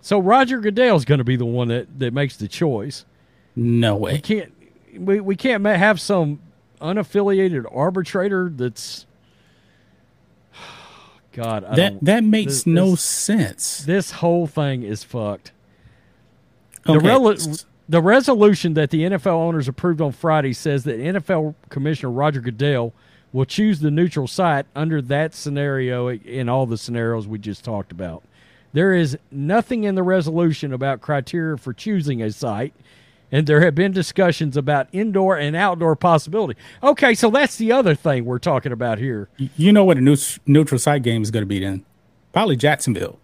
[0.00, 3.04] So Roger Goodell's going to be the one that, that makes the choice.
[3.54, 4.18] No We way.
[4.18, 4.52] can't
[4.98, 6.40] we, we can't have some
[6.80, 9.06] unaffiliated arbitrator that's
[11.32, 11.64] God.
[11.64, 13.84] I That that makes this- no this- sense.
[13.84, 15.52] This whole thing is fucked.
[16.84, 17.06] The, Okay.
[17.08, 17.34] rel-
[17.88, 22.92] the resolution that the NFL owners approved on Friday says that NFL Commissioner Roger Goodell
[23.32, 27.90] will choose the neutral site under that scenario in all the scenarios we just talked
[27.92, 28.22] about.
[28.72, 32.72] There is nothing in the resolution about criteria for choosing a site,
[33.32, 36.58] and there have been discussions about indoor and outdoor possibility.
[36.82, 39.28] Okay, so that's the other thing we're talking about here.
[39.36, 41.84] You know what a neut- neutral site game is going to be then?
[42.32, 43.18] Probably Jacksonville.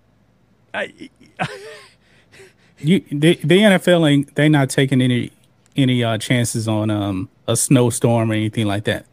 [2.79, 5.31] you the, the NFL ain't they not taking any
[5.77, 9.07] any uh, chances on um a snowstorm or anything like that.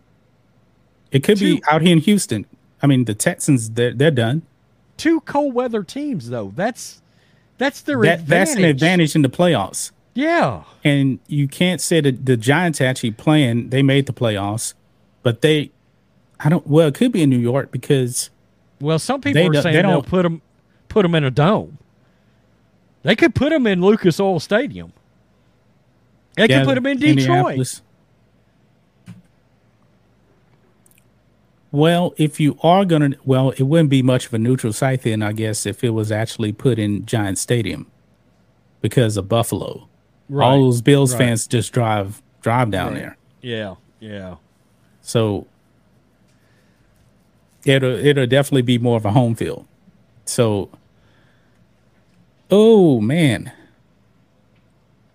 [1.11, 2.45] It could be out here in Houston.
[2.81, 4.43] I mean, the Texans they're they're done.
[4.97, 6.51] Two cold weather teams, though.
[6.55, 7.01] That's
[7.57, 8.27] that's their That advantage.
[8.47, 9.91] that's an advantage in the playoffs.
[10.19, 10.63] Yeah.
[10.83, 13.69] And you can't say that the Giants actually playing.
[13.69, 14.73] They made the playoffs,
[15.23, 15.71] but they,
[16.41, 16.67] I don't.
[16.67, 18.29] Well, it could be in New York because
[18.81, 20.41] Well, some people are saying they they'll don't- put them
[20.89, 21.77] put them in a dome.
[23.03, 24.91] They could put them in Lucas Oil Stadium.
[26.35, 27.81] They Yeah, could put them in Detroit.
[31.71, 35.21] Well, if you are gonna, well, it wouldn't be much of a neutral site then,
[35.21, 37.85] I guess, if it was actually put in Giant Stadium
[38.81, 39.88] because of Buffalo.
[40.31, 41.17] All those Bills right.
[41.19, 42.99] fans just drive drive down Right.
[42.99, 44.35] there, Yeah, yeah.
[45.01, 45.47] so
[47.65, 49.65] it'll it'll definitely be more of a home field.
[50.25, 50.69] So,
[52.51, 53.51] oh man,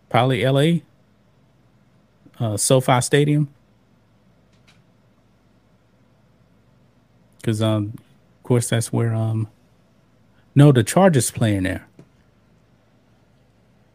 [0.08, 0.82] probably L.A.
[2.40, 3.48] Uh, SoFi Stadium.
[7.38, 9.48] Because um, of course that's where um,
[10.54, 11.86] no, the Chargers playing there.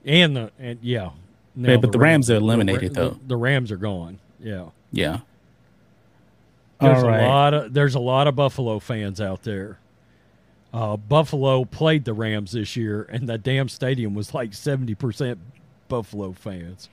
[0.10, 1.12] And the and yeah.
[1.56, 3.20] Yeah, but the Rams are eliminated, the, though.
[3.28, 4.18] The, Rams are gone.
[4.40, 4.70] Yeah.
[4.92, 5.20] Yeah.
[6.80, 7.24] There's All right.
[7.24, 9.78] a lot of there's a lot of Buffalo fans out there.
[10.74, 15.40] Uh, Buffalo played the Rams this year, and that damn stadium was like seventy percent
[15.90, 16.90] Buffalo fans.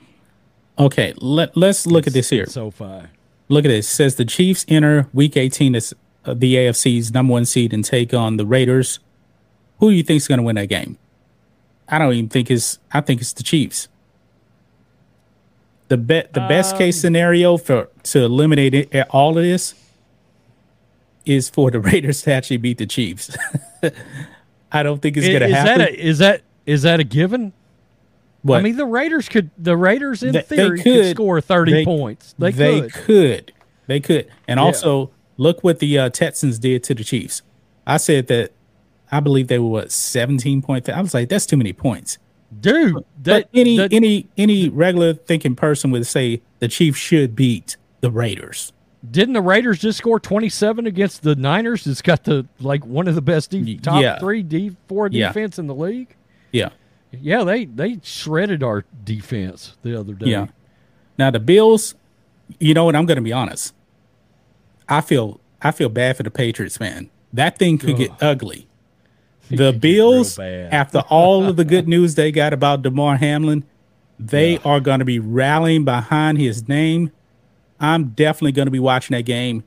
[0.78, 2.46] Okay, let let's look at this here.
[2.46, 3.10] So far,
[3.48, 3.86] Look at this.
[3.86, 7.84] It says the Chiefs enter Week 18 as uh, the AFC's number one seed and
[7.84, 8.98] take on the Raiders.
[9.78, 10.98] Who do you think is going to win that game?
[11.88, 12.78] I don't even think it's.
[12.92, 13.88] I think it's the Chiefs.
[15.88, 19.74] The bet the best case scenario for to eliminate it, all of this
[21.24, 23.36] is for the Raiders to actually beat the Chiefs.
[24.72, 25.78] I don't think it's going to happen.
[25.78, 27.52] that a, is that is that a given?
[28.42, 28.58] What?
[28.58, 31.16] I mean, the Raiders could the Raiders in They- they theory could, could.
[31.16, 32.34] score thirty They- points.
[32.36, 32.92] They, they could.
[32.92, 33.52] could.
[33.86, 34.26] They could.
[34.48, 34.64] And Yeah.
[34.64, 37.42] also, look what the uh, Texans did to the Chiefs.
[37.86, 38.50] I said that
[39.12, 40.88] I believe they were what seventeen point.
[40.88, 42.18] I was like, that's too many points.
[42.60, 42.96] dude.
[43.22, 47.76] That but any that- any any regular thinking person would say the Chiefs should beat
[48.00, 48.72] the Raiders.
[49.10, 51.86] didn't the Raiders just score twenty seven against the Niners?
[51.86, 54.18] It's got the like one of the best de- top yeah.
[54.18, 55.28] three D four Yeah.
[55.28, 56.14] defense in the league.
[56.52, 56.70] Yeah,
[57.12, 60.26] Yeah, they they shredded our defense the other day.
[60.30, 60.46] yeah.
[61.18, 61.94] Now the Bills,
[62.58, 62.96] you know what?
[62.96, 63.72] I'm going to be honest.
[64.88, 67.10] I feel I feel bad for the Patriots, man.
[67.32, 68.66] That thing could get ugly.
[69.50, 73.64] The Bills, after all of the good news they got about Damar Hamlin,
[74.18, 77.12] They are going to be rallying behind his name.
[77.78, 79.62] I'm definitely going to be watching that game.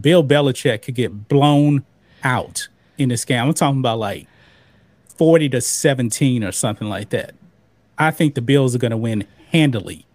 [0.00, 1.84] Bill Belichick could get blown
[2.24, 3.44] out in this game.
[3.44, 4.26] I'm talking about like
[5.16, 7.34] 40 to 17 or something like that.
[7.98, 10.06] I think the Bills are going to win handily.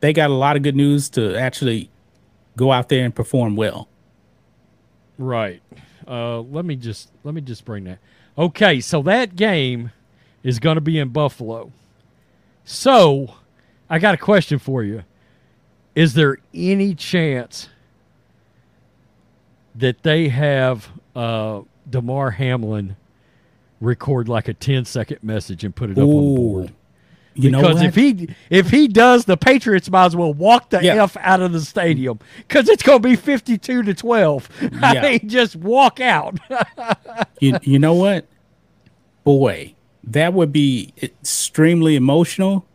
[0.00, 1.90] They got a lot of good news to actually
[2.56, 3.88] go out there and perform well.
[5.18, 5.62] Right.
[6.06, 7.98] Uh, let me just let me just bring that.
[8.36, 9.90] Okay, so that game
[10.42, 11.72] is going to be in Buffalo.
[12.64, 13.34] So,
[13.90, 15.04] I got a question for you.
[15.94, 17.68] Is there any chance
[19.74, 22.96] that they have uh, Damar Hamlin
[23.80, 26.72] record like a 10 second message and put it up on the board?
[27.34, 30.82] You know because if he if he does, the Patriots might as well walk the
[30.82, 31.02] Yeah.
[31.04, 34.48] f out of the stadium because it's going to be fifty two to twelve.
[34.82, 36.38] I mean, just walk out.
[37.40, 38.26] you, you know what?
[39.24, 42.66] Boy, that would be extremely emotional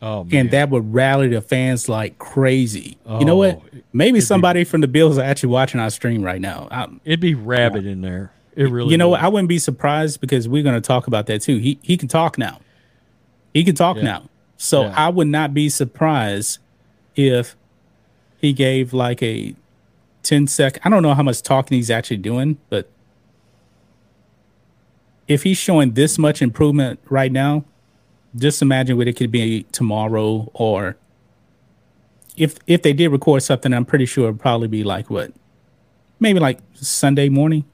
[0.00, 2.98] oh and that would rally the fans like crazy.
[3.18, 3.56] you know what?
[3.56, 6.68] Oh, Maybe somebody from the Bills are actually watching our stream right now.
[6.70, 8.32] Um, it'd be rabid in there.
[8.54, 8.90] It really.
[8.92, 9.12] you know would.
[9.18, 9.22] what?
[9.22, 11.58] I wouldn't be surprised because we're going to talk about that too.
[11.58, 12.60] He he can talk now.
[13.54, 14.02] He can talk Yeah.
[14.02, 14.22] now.
[14.56, 14.94] So Yeah.
[14.96, 16.58] I would not be surprised
[17.16, 17.56] if
[18.40, 19.54] he gave like a
[20.22, 20.78] 10 sec.
[20.84, 22.88] I don't know how much talking he's actually doing, but
[25.26, 27.64] if he's showing this much improvement right now,
[28.36, 30.96] just imagine what it could be tomorrow or
[32.36, 35.32] if if they did record something, I'm pretty sure it'd probably be like what?
[36.20, 37.64] Maybe like Sunday morning.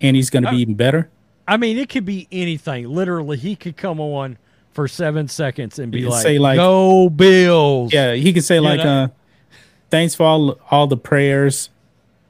[0.00, 1.08] And he's going to be uh, even better.
[1.48, 2.86] I mean, it could be anything.
[2.88, 4.36] Literally, he could come on
[4.72, 8.78] for seven seconds and be like, say, like- "Go Bills!" Yeah, he could say like,
[8.80, 9.04] know?
[9.04, 9.08] uh,
[9.90, 11.70] "Thanks for all all the prayers,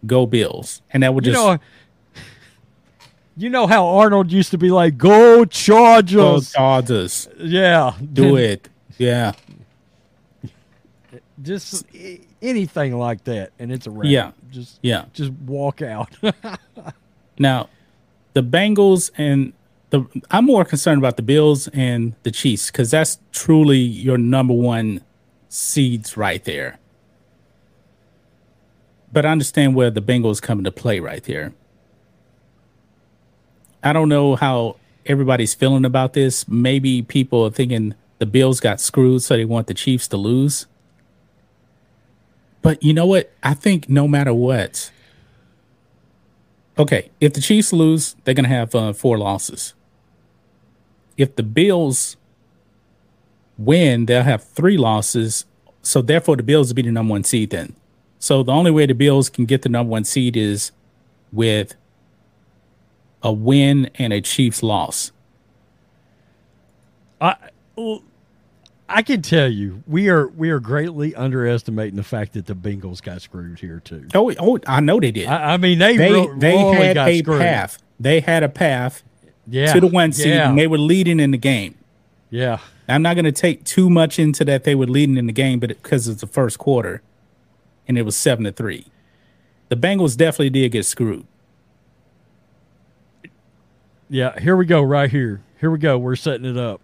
[0.06, 1.58] go Bills," and that would You just know,
[3.36, 7.28] you know how Arnold used to be like, "Go go Chargers!" Chargers.
[7.38, 9.32] yeah, Do it, yeah,
[11.42, 11.84] Just
[12.40, 14.06] anything like that, and it's a wrap.
[14.10, 14.30] Yeah.
[14.50, 15.06] just yeah.
[15.12, 16.16] just walk out.
[17.40, 17.68] Now,
[18.34, 19.52] the Bengals and
[19.90, 24.54] the I'm more concerned about the Bills and the Chiefs because that's truly your number
[24.54, 25.02] one
[25.48, 26.78] seeds right there.
[29.10, 31.54] But I understand where the Bengals come into play right there.
[33.82, 36.46] I don't know how everybody's feeling about this.
[36.46, 40.66] Maybe people are thinking the Bills got screwed, so they want the Chiefs to lose.
[42.60, 43.32] But you know what?
[43.42, 44.90] I think no matter what,
[46.78, 49.74] okay, if the Chiefs lose, they're going to have uh, four losses.
[51.16, 52.16] If the Bills
[53.56, 55.44] win, they'll have three losses.
[55.82, 57.74] So therefore, the Bills will be the number one seed then.
[58.18, 60.72] So the only way the Bills can get the number one seed is
[61.32, 61.74] with
[63.22, 65.12] a win and a Chiefs loss.
[67.20, 67.36] I
[67.74, 68.02] well,
[68.88, 73.02] I can tell you, we are we are greatly underestimating the fact that the Bengals
[73.02, 74.08] got screwed here too.
[74.14, 75.26] Oh, oh, I know they did.
[75.28, 77.40] I, I mean, they they ro- they had a screwed.
[77.40, 77.78] path.
[78.00, 79.02] They had a path
[79.46, 81.74] yeah, to the one seed, Yeah, and they were leading in the game.
[82.30, 82.58] yeah.
[82.90, 85.58] I'm not going to take too much into that they were leading in the game,
[85.60, 87.02] but because it's the first quarter,
[87.86, 88.86] and it was seven to three,
[89.68, 91.26] the Bengals definitely did get screwed.
[94.08, 95.42] Yeah, here we go, right here.
[95.60, 95.98] Here we go.
[95.98, 96.80] We're setting it up.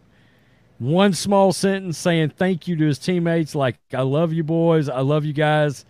[0.79, 4.89] One small sentence saying thank you to his teammates, like, I love you boys.
[4.89, 5.85] I love you guys.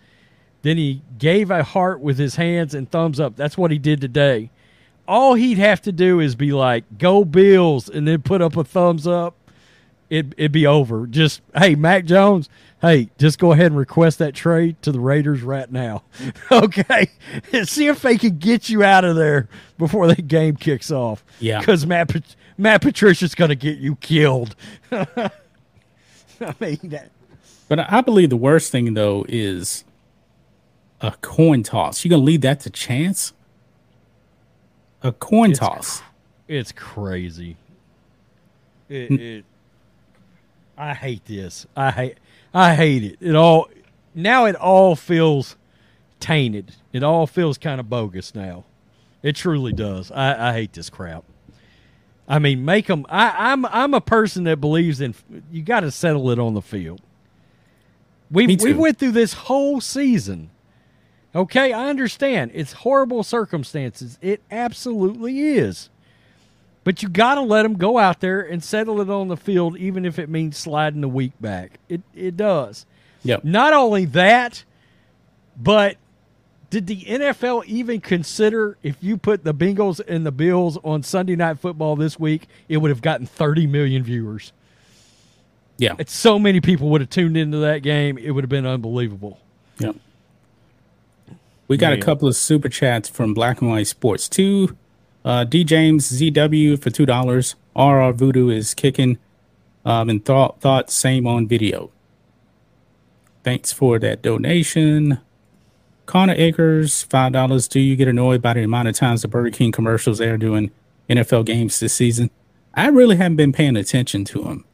[0.61, 3.35] Then he gave a heart with his hands and thumbs up.
[3.35, 4.51] That's what he did today.
[5.07, 8.63] All he'd have to do is be like, go Bills, and then put up a
[8.63, 9.35] thumbs up.
[10.09, 11.07] It, it'd be over.
[11.07, 12.49] Just, hey, Mac Jones,
[12.81, 16.03] hey, just go ahead and request that trade to the Raiders right now.
[16.51, 17.09] okay.
[17.63, 21.23] See if they can get you out of there before the game kicks off.
[21.39, 21.59] Yeah.
[21.59, 22.11] Because Matt,
[22.57, 24.55] Matt Patricia's going to get you killed.
[24.91, 25.29] I
[26.59, 27.11] mean, that,
[27.67, 29.83] But I believe the worst thing though is
[31.01, 32.03] a coin toss.
[32.03, 33.33] You gonna leave that to chance?
[35.01, 36.01] A coin It's toss.
[36.47, 37.57] it's crazy.
[38.89, 39.45] It, it,
[40.77, 41.65] I hate this.
[41.75, 42.17] I hate.
[42.53, 43.17] I hate it.
[43.21, 43.69] It all
[44.13, 44.45] now.
[44.45, 45.55] It all feels
[46.19, 46.75] tainted.
[46.93, 48.65] It all feels kind of bogus now.
[49.23, 50.11] It truly does.
[50.11, 51.23] I, I hate this crap.
[52.27, 53.05] I mean, make them.
[53.09, 55.13] I, I'm I'm a person that believes in.
[55.51, 57.01] You got to settle it on the field.
[58.31, 60.49] We we went through this whole season.
[61.35, 62.51] Okay, I understand.
[62.53, 64.17] It's horrible circumstances.
[64.21, 65.89] It absolutely is.
[66.83, 69.77] But you got to let them go out there and settle it on the field,
[69.77, 71.79] even if it means sliding the week back.
[71.89, 72.85] It it does.
[73.23, 73.43] Yep.
[73.43, 74.63] Not only that,
[75.57, 75.97] but
[76.75, 81.37] Did the NFL even consider if you put the Bengals and the Bills on Sunday
[81.37, 84.51] Night Football this week, it would have gotten 30 million viewers?
[85.77, 85.95] Yeah.
[85.97, 88.17] It's so many people would have tuned into that game.
[88.17, 89.39] It would have been unbelievable.
[89.79, 89.93] Yeah.
[91.69, 91.99] We got Man.
[91.99, 94.27] a couple of super chats from Black and White Sports.
[94.27, 94.75] Two,
[95.23, 97.55] uh, D James ZW for two dollars.
[97.73, 99.17] RR Voodoo is kicking.
[99.85, 101.89] Um, and thought thought same on video.
[103.45, 105.19] Thanks for that donation.
[106.05, 107.67] Connor Akers, five dollars.
[107.67, 110.71] Do you get annoyed by the amount of times the Burger King commercials they're doing
[111.09, 112.29] NFL games this season?
[112.73, 114.65] I really haven't been paying attention to them,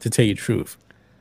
[0.00, 0.76] to tell you the truth.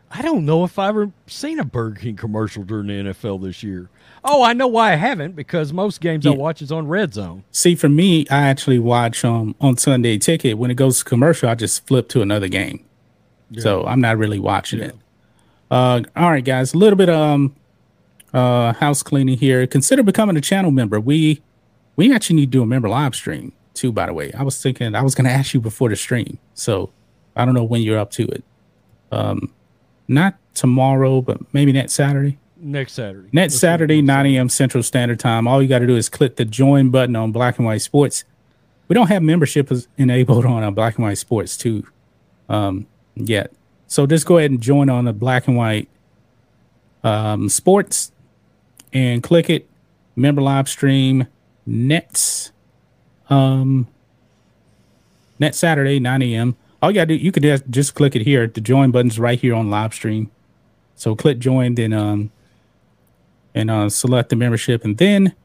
[0.09, 3.61] I don't know if I've ever seen a Burger King commercial during the NFL this
[3.61, 3.89] year.
[4.23, 7.43] Oh, I know why I haven't because most games I watch is on Red Zone.
[7.51, 10.57] See, for me, I actually watch um on Sunday Ticket.
[10.57, 12.83] When it goes to commercial, I just flip to another game.
[13.57, 14.95] So I'm not really watching it.
[15.71, 17.55] Uh, all right, guys, a little bit um
[18.37, 19.65] uh house cleaning here.
[19.65, 20.99] Consider becoming a channel member.
[20.99, 21.41] We
[21.95, 23.91] we actually need to do a member live stream too.
[23.91, 26.37] By the way, I was thinking I was going to ask you before the stream.
[26.53, 26.91] So
[27.35, 28.43] I don't know when you're up to it.
[29.11, 29.53] Um,
[30.07, 32.37] not tomorrow, but maybe next Saturday.
[32.59, 33.29] Next Saturday.
[33.31, 34.49] Next Let's Saturday, 9 a.m.
[34.49, 35.47] Central Standard Time.
[35.47, 38.23] All you got to do is click the join button on Black and White Sports.
[38.87, 41.85] We don't have membership is enabled on uh, Black and White Sports too
[42.49, 43.51] um, yet.
[43.87, 45.87] So just go ahead and join on the Black and White
[47.03, 48.11] um, Sports
[48.93, 49.69] and click it.
[50.15, 51.27] Member live stream
[51.65, 52.51] nets.
[53.29, 53.87] Um,
[55.39, 56.55] net Saturday, 9 a.m.
[56.81, 58.47] All you gotta do, you could just, just click it here.
[58.47, 60.31] The join button's right here on live stream.
[60.95, 62.31] So click join, then um,
[63.53, 65.35] and uh, select the membership, and then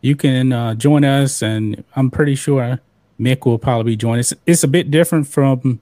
[0.00, 1.42] you can uh, join us.
[1.42, 2.80] And I'm pretty sure
[3.18, 4.34] Mick will probably join us.
[4.46, 5.80] It's a bit different from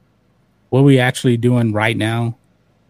[0.69, 2.37] what we actually doing right now.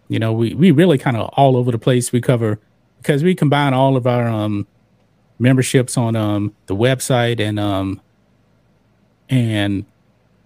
[0.09, 2.13] You know, we we really kind of all over the place.
[2.13, 2.59] We cover
[3.01, 4.67] because we combine all of our um
[5.39, 8.01] memberships on um the website and um
[9.29, 9.85] and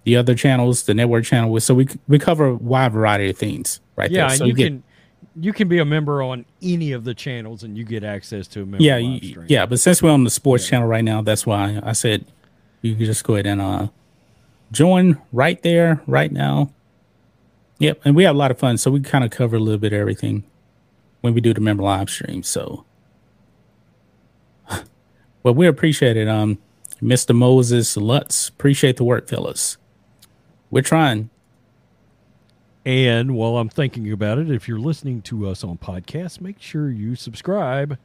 [0.05, 1.59] the other channels, the network channel.
[1.61, 4.29] So we we cover a wide variety of things right Yeah, there.
[4.31, 4.83] and So you get- can
[5.37, 8.63] you can be a member on any of the channels and you get access to
[8.63, 8.99] a member yeah,
[9.49, 9.67] yeah.
[9.67, 12.25] But since we're on the sports channel right now, that's why I said
[12.83, 13.89] you can just go ahead and uh,
[14.71, 16.71] join right there, right now.
[17.79, 19.81] Yep, and we have a lot of fun, so we kind of cover a little
[19.81, 20.45] bit of everything
[21.25, 22.43] when we do the member live stream.
[22.43, 22.85] So,
[25.43, 26.59] well, we appreciate it, um,
[27.03, 27.35] Mr.
[27.35, 28.51] Moses Lutz.
[28.51, 29.79] Appreciate the work, fellas.
[30.71, 31.31] We're trying.
[32.85, 36.91] And while I'm thinking about it, if you're listening to us on podcast, make sure
[36.91, 37.97] you subscribe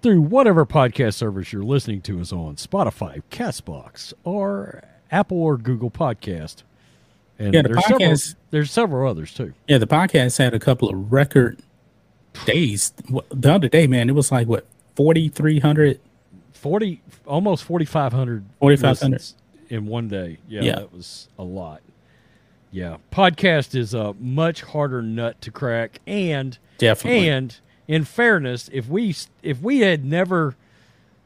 [0.00, 5.90] through whatever podcast service you're listening to us on Spotify, Castbox, or Apple or Google
[5.90, 6.62] Podcast.
[7.38, 8.16] And Yeah, the there's several,
[8.52, 9.52] there's several others too.
[9.68, 11.60] Yeah, the podcast had a couple of record
[12.46, 12.92] days.
[13.30, 16.00] The other day, man, it was like what forty three hundred
[16.52, 19.22] 40 almost 4500 4,500.
[19.70, 20.74] in one day yeah, Yeah.
[20.76, 21.80] that was a lot
[22.70, 27.30] yeah podcast is a much harder nut to crack and Definitely.
[27.30, 27.56] and
[27.88, 30.54] in fairness if we if we had never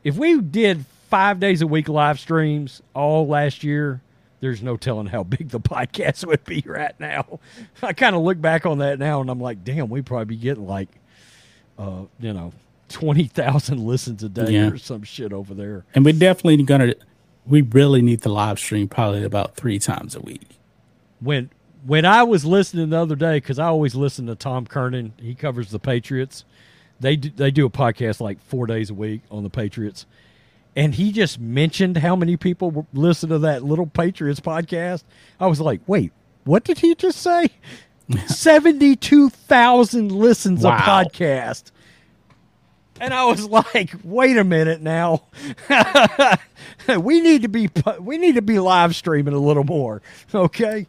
[0.04, 4.00] if we did five days a week live streams all last year
[4.44, 7.40] there's no telling how big the podcast would be right now
[7.82, 10.36] i kind of look back on that now and i'm like damn we'd probably be
[10.36, 10.88] getting like
[11.78, 12.52] uh you know
[12.90, 14.70] 20,000 listens a day Yeah.
[14.70, 15.84] or some shit over there.
[15.94, 16.94] And we're definitely gonna.
[17.46, 20.58] We really need the live stream probably about three times a week.
[21.18, 21.48] When
[21.86, 25.34] when I was listening the other day, because I always listen to Tom Curran, he
[25.34, 26.44] covers the Patriots.
[27.00, 30.04] They do, they do a podcast like four days a week on the Patriots,
[30.76, 35.04] and he just mentioned how many people listen to that little Patriots podcast.
[35.38, 36.12] I was like, wait,
[36.44, 37.48] what did he just say?
[38.26, 40.76] Seventy two thousand listens Wow.
[40.76, 41.70] a podcast.
[43.00, 45.24] And I was like, "Wait a minute now,
[46.98, 47.68] we need to be
[48.00, 50.00] we need to be live streaming a little more,
[50.34, 50.86] okay?"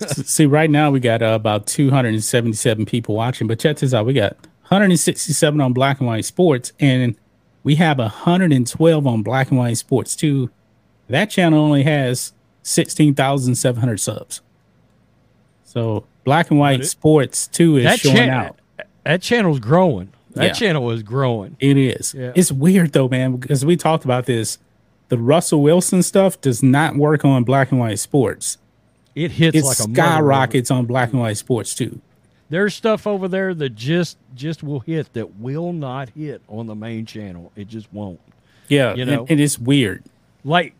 [0.00, 4.12] See, right now we got uh, about 277 people watching, but check this out: we
[4.12, 4.32] got
[4.68, 7.16] 167 on Black and White Sports, and
[7.62, 10.50] we have 112 on Black and White Sports too.
[11.08, 12.32] That channel only has
[12.62, 14.40] 16,700 subs.
[15.64, 18.56] So Black and White it- Sports too is that showing chan- out.
[19.04, 20.08] That channel's growing.
[20.34, 20.52] That Yeah.
[20.52, 21.56] channel is growing.
[21.58, 22.14] It is.
[22.16, 22.32] Yeah.
[22.34, 24.58] It's weird though, man, because we talked about this.
[25.08, 28.58] The Russell Wilson stuff does not work on Black and White Sports.
[29.16, 32.00] It hits It like a skyrockets on Black and White Sports too.
[32.50, 36.74] There's stuff over there that just just will hit that will not hit on the
[36.74, 37.52] main channel.
[37.56, 38.20] It just won't.
[38.68, 39.26] Yeah, You and- know.
[39.28, 40.02] and it's weird.
[40.44, 40.74] Like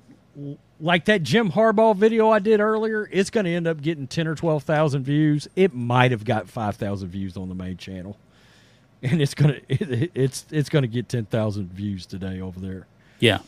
[0.81, 3.09] like that Jim Harbaugh video I did earlier.
[3.13, 5.49] It's going to end up getting ten or twelve thousand views.
[5.57, 8.17] It might have got five thousand views on the main channel.
[9.03, 12.87] and it's gonna it, it's it's gonna get ten thousand views today over there.
[13.19, 13.39] Yeah,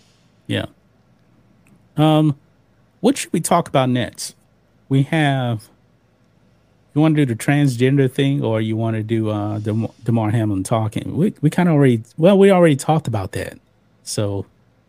[0.47, 0.67] yeah.
[1.97, 2.39] Um,
[3.01, 4.35] what should we talk about next?
[4.89, 5.69] We have.
[6.95, 10.31] You want to do the transgender thing, or you want to do uh, the Damar
[10.31, 11.17] Hamlin talking?
[11.17, 13.59] We we kind of already well, we already talked about that.
[14.03, 14.47] So,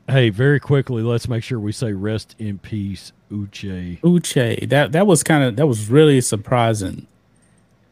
[0.09, 4.01] hey, very quickly, let's make sure we say rest in peace, Uche.
[4.01, 7.07] Uche, that that was kind of that was really surprising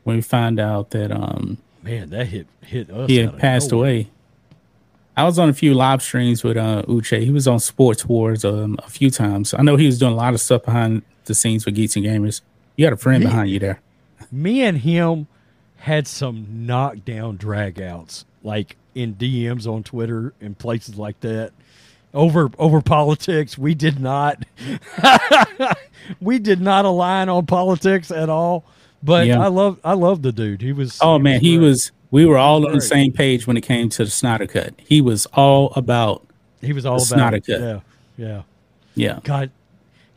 [0.03, 3.09] when we found out that um man that hit hit us.
[3.09, 4.09] He had passed away.
[5.15, 7.21] I was on a few live streams with uh, Uche.
[7.21, 9.53] He was on Sports Wars um, a few times.
[9.53, 12.05] I know he was doing a lot of stuff behind the scenes with Geeks and
[12.05, 12.41] Gamers.
[12.77, 13.81] You got a friend behind you there.
[14.31, 15.27] Me and him
[15.77, 21.51] had some knockdown dragouts, like in DMs on Twitter and places like that.
[22.13, 24.43] Over over politics, we did not
[26.21, 28.65] we did not align on politics at all.
[29.01, 29.39] But yeah.
[29.39, 30.61] I love I love the dude.
[30.61, 33.47] He was Oh he man, was he was we were all on the same page
[33.47, 34.73] when it came to the Snyder cut.
[34.77, 36.27] He was all about
[36.61, 37.45] he was all about Snyder it.
[37.45, 37.61] cut.
[37.61, 37.79] Yeah.
[38.17, 38.41] Yeah.
[38.93, 39.19] Yeah.
[39.23, 39.51] God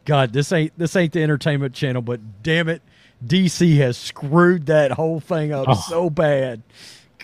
[0.05, 2.83] God, this ain't this ain't the entertainment channel, but damn it,
[3.27, 5.75] DC has screwed that whole thing up oh.
[5.89, 6.63] so bad.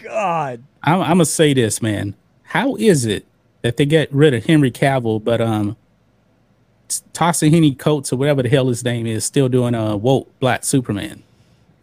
[0.03, 0.62] God.
[0.82, 2.14] I'm, I'm gonna say this, man.
[2.44, 3.26] How is it
[3.62, 5.76] that they get rid of Henry Cavill, but um
[7.12, 11.22] Ta-Nehisi Coates or whatever the hell his name is still doing a woke black Superman?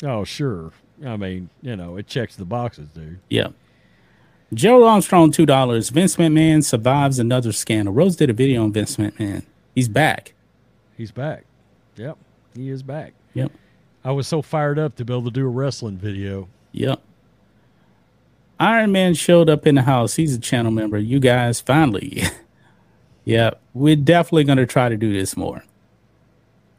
[0.03, 0.72] Oh, sure.
[1.05, 3.20] I mean, you know, it checks the boxes, dude.
[3.30, 3.49] Yeah.
[4.53, 5.89] Joe Armstrong, two dollars.
[5.89, 7.93] Vince McMahon survives another scandal.
[7.93, 9.43] Rose did a video on Vince McMahon.
[9.76, 10.34] He's back.
[10.95, 11.43] He's back.
[11.97, 12.18] Yep,
[12.55, 13.13] he is back.
[13.34, 13.51] Yep.
[14.04, 16.48] I was so fired up to be able to do a wrestling video.
[16.72, 17.02] Yep.
[18.60, 20.16] Iron Man showed up in the house.
[20.16, 20.98] He's a channel member.
[20.98, 22.24] You guys finally.
[23.26, 25.64] yeah, we're definitely going to try to do this more.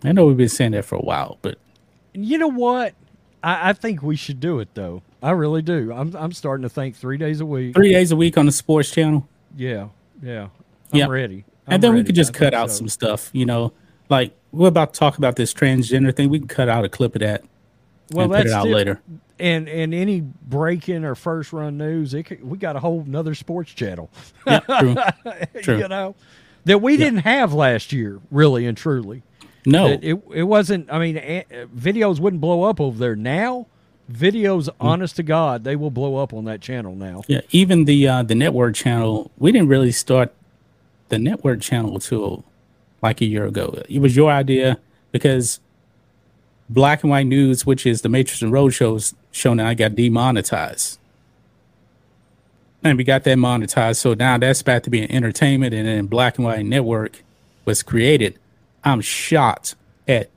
[0.05, 1.59] I know we've been saying that for a while, but
[2.14, 2.95] you know what?
[3.43, 5.03] I, I, think we should do it though.
[5.23, 5.93] I really do.
[5.93, 7.75] I'm I'm starting to think three days a week.
[7.75, 9.29] Three days a week on the sports channel.
[9.57, 9.89] Yeah,
[10.23, 10.49] yeah.
[10.93, 11.09] I'm yep.
[11.09, 11.45] ready.
[11.66, 12.03] I'm and then ready.
[12.03, 12.79] we could just I cut out so.
[12.79, 13.31] some stuff.
[13.33, 13.73] You know,
[14.09, 16.30] like we're about to talk about this transgender thing.
[16.30, 17.44] We can cut out a clip of that.
[18.12, 19.01] Well, that's put it out later.
[19.38, 23.34] And and any breaking or first run news, it could, we got a whole another
[23.34, 24.11] sports channel.
[24.46, 24.96] Yeah, true.
[25.62, 25.78] true.
[25.78, 26.14] you know
[26.64, 29.22] that we didn't have last year, really and truly.
[29.66, 30.90] No, it, it, it wasn't.
[30.90, 31.44] I mean, a,
[31.74, 33.66] videos wouldn't blow up over there now.
[34.11, 34.74] Videos, mm.
[34.80, 37.22] honest to God, they will blow up on that channel now.
[37.28, 39.30] Yeah, even the uh, the network channel.
[39.36, 40.32] We didn't really start
[41.11, 42.44] the network channel until
[43.03, 43.82] like a year ago.
[43.88, 44.78] It was your idea
[45.12, 45.61] because
[46.68, 50.99] Black and White News, which is the Matrix and Road Roadshows show I got demonetized.
[52.82, 53.96] And we got that monetized.
[53.96, 55.74] So now that's back to being entertainment.
[55.74, 57.22] And then Black and White Network
[57.64, 58.38] was created.
[58.84, 59.74] I'm shocked
[60.07, 60.30] at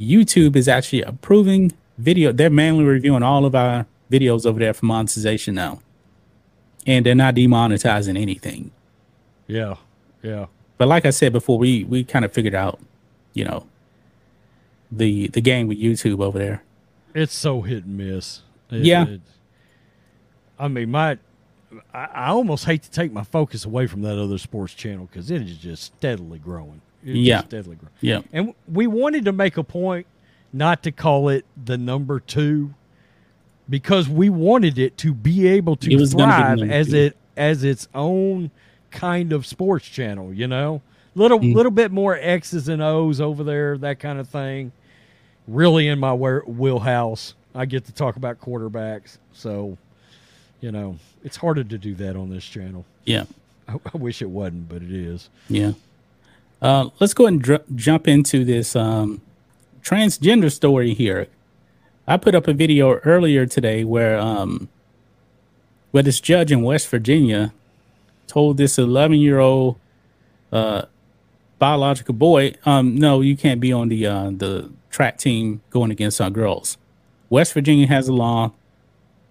[0.00, 2.32] YouTube is actually approving video.
[2.32, 5.80] They're manually reviewing all of our videos over there for monetization now.
[6.86, 8.70] And they're not demonetizing anything.
[9.46, 9.76] Yeah.
[10.22, 10.46] Yeah.
[10.84, 12.78] But like I said before, we we kind of figured out,
[13.32, 13.66] you know,
[14.92, 16.62] the the game with YouTube over there.
[17.14, 18.42] It's so hit and miss.
[18.70, 19.06] It, yeah.
[19.06, 19.22] It,
[20.58, 21.16] I mean, my
[21.94, 25.30] I, I, almost hate to take my focus away from that other sports channel because
[25.30, 26.82] it is just steadily growing.
[27.02, 27.94] It's yeah, steadily growing.
[28.02, 30.06] Yeah, and we wanted to make a point
[30.52, 32.74] not to call it the number two
[33.70, 36.96] because we wanted it to be able to thrive as two.
[36.96, 38.50] it as its own
[38.94, 40.32] kind of sports channel.
[40.32, 40.80] You know,
[41.14, 41.54] little mm.
[41.54, 44.72] little bit more X's and O's over there, that kind of thing.
[45.46, 47.34] Really in my wheelhouse.
[47.54, 49.76] I get to talk about quarterbacks, so
[50.60, 52.86] you know it's harder to do that on this channel.
[53.04, 53.24] Yeah,
[53.68, 55.28] I, I wish it wasn't, but it is.
[55.48, 55.72] Yeah.
[56.62, 59.20] Uh, let's go ahead and dr- jump into this um,
[59.82, 61.26] transgender story here.
[62.06, 64.68] I put up a video earlier today where um,
[65.90, 67.52] where this judge in West Virginia
[68.26, 69.78] told this 11 year old
[70.52, 70.82] uh,
[71.58, 76.20] biological boy, um, no, you can't be on the uh, the track team going against
[76.20, 76.78] our girls.
[77.30, 78.52] West Virginia has a law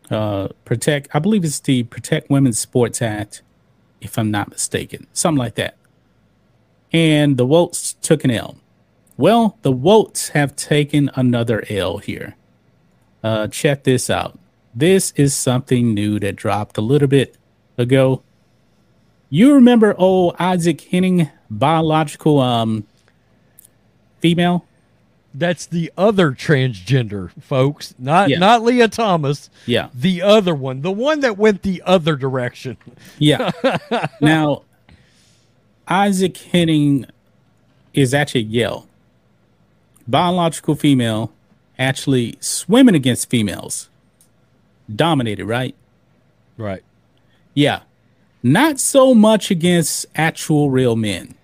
[0.09, 1.07] uh, protect.
[1.13, 3.41] I believe it's the Protect Women's Sports Act,
[4.01, 5.77] if I'm not mistaken, something like that.
[6.91, 8.57] And the Wolts took an L.
[9.17, 12.35] Well, the Wolts have taken another L here.
[13.23, 14.37] Uh, check this out.
[14.75, 17.37] This is something new that dropped a little bit
[17.77, 18.21] ago.
[19.33, 22.83] You remember old Isaac Henig, biological um
[24.19, 24.63] female?
[25.33, 27.95] That's the other transgender, folks.
[27.97, 28.37] Not yeah.
[28.37, 29.49] not Lia Thomas.
[29.65, 29.89] Yeah.
[29.91, 30.81] The other one.
[30.81, 32.77] The one that went the other direction.
[33.17, 33.49] Yeah.
[34.21, 34.65] now
[35.87, 37.09] Isaac Henig
[37.95, 38.87] is actually Yale.
[40.07, 41.33] Biological female,
[41.79, 43.89] actually swimming against females.
[44.95, 45.73] Dominated, right?
[46.55, 46.83] Right.
[47.55, 47.79] Yeah.
[48.45, 51.35] Not so much against actual real men.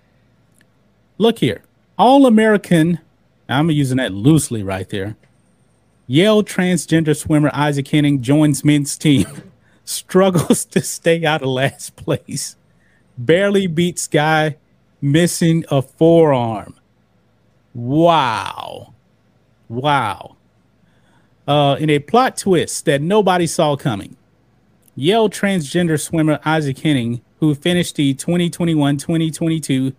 [1.16, 1.62] Look here.
[1.98, 3.00] All American,
[3.48, 5.16] I'm using that loosely right there.
[6.06, 9.26] Yale transgender swimmer Isaac Henig joins men's team,
[9.84, 12.56] struggles to stay out of last place,
[13.16, 14.56] barely beats guy
[15.00, 16.74] missing a forearm.
[17.74, 18.92] Wow.
[19.68, 20.36] Wow.
[21.46, 24.16] Uh, in a plot twist that nobody saw coming,
[24.96, 29.94] Yale transgender swimmer Isaac Henig, who finished the 2021 2022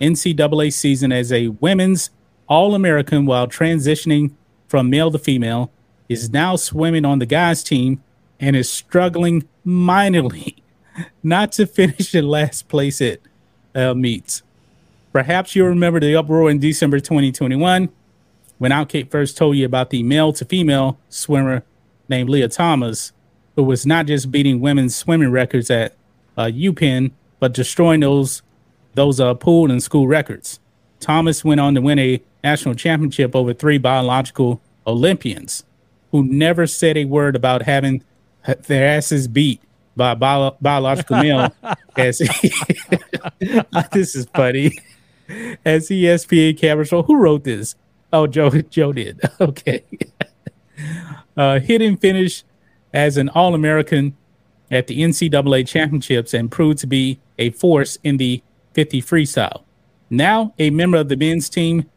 [0.00, 2.10] NCAA season as a women's
[2.48, 4.32] All American while transitioning
[4.68, 5.70] from male to female,
[6.08, 8.02] is now swimming on the guys' team
[8.38, 10.56] and is struggling minorly
[11.22, 13.20] not to finish in last place at
[13.74, 14.42] uh, meets.
[15.12, 17.88] Perhaps you remember the uproar in December 2021
[18.58, 21.64] when Outkick first told you about the male to female swimmer
[22.08, 23.12] named Lia Thomas,
[23.56, 25.94] who was not just beating women's swimming records at
[26.36, 28.42] uh, UPenn, but destroying those
[28.94, 30.60] those uh, pool and school records.
[31.00, 35.64] Thomas went on to win a national championship over three biological Olympians
[36.12, 38.02] who never said a word about having
[38.66, 39.60] their asses beat
[39.96, 41.52] by a bio- biological male.
[41.96, 42.18] as
[43.92, 44.78] this is funny.
[45.64, 47.74] As ESPN camera show, who wrote this?
[48.12, 48.50] Oh, Joe.
[48.50, 49.20] Joe did.
[49.40, 49.84] Okay.
[51.36, 52.44] uh, hidden finish
[52.94, 54.16] as an All American
[54.70, 58.42] at the NCAA championships and proved to be a force in the
[58.72, 59.64] 50 freestyle.
[60.08, 61.90] Now, a member of the men's team,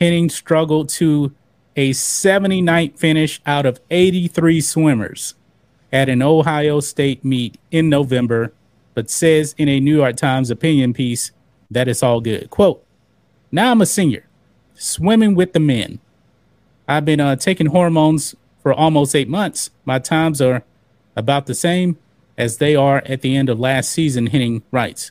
[0.00, 1.32] Henig struggled to
[1.76, 5.34] a 79th finish out of 83 swimmers
[5.92, 8.52] at an Ohio State meet in November,
[8.94, 11.32] but says in a New York Times opinion piece
[11.70, 12.50] that it's all good.
[12.50, 12.84] Quote,
[13.52, 14.26] now I'm a senior,
[14.74, 16.00] swimming with the men.
[16.88, 19.70] I've been uh, taking hormones for almost eight months.
[19.84, 20.62] My times are
[21.16, 21.98] about the same
[22.38, 25.10] as they are at the end of last season, Henig writes.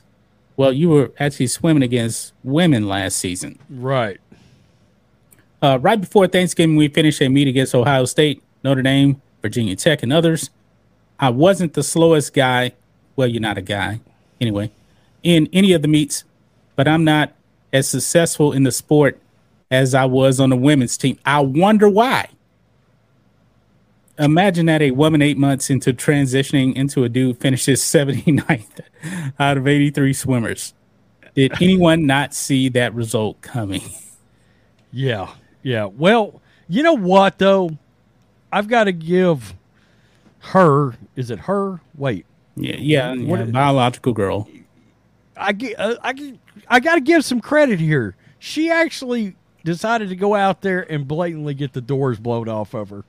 [0.56, 3.58] Well, you were actually swimming against women last season.
[3.68, 4.20] Right.
[5.62, 10.02] Uh, right before Thanksgiving, we finished a meet against Ohio State, Notre Dame, Virginia Tech,
[10.02, 10.50] and others.
[11.18, 12.72] I wasn't the slowest guy.
[13.16, 14.00] Well, you're not a guy
[14.40, 14.70] anyway,
[15.22, 16.24] in any of the meets,
[16.76, 17.32] but I'm not
[17.72, 19.20] as successful in the sport
[19.70, 21.18] as I was on the women's team.
[21.24, 22.28] I wonder why.
[24.20, 28.80] Imagine that a woman eight months into transitioning into a dude finishes 79th
[29.38, 30.74] out of 83 swimmers.
[31.34, 33.82] Did anyone not see that result coming?
[34.92, 35.30] Yeah.
[35.62, 35.86] Yeah.
[35.86, 37.70] Well, you know what though?
[38.52, 39.54] I've got to give
[40.40, 40.94] her.
[41.16, 41.80] Is it her?
[41.94, 42.26] Wait.
[42.56, 44.48] Yeah, yeah, What- yeah, biological girl.
[45.36, 45.78] I get.
[45.80, 46.34] Uh, I
[46.68, 48.14] I got to give some credit here.
[48.38, 52.90] She actually decided to go out there and blatantly get the doors blown off of
[52.90, 53.04] her.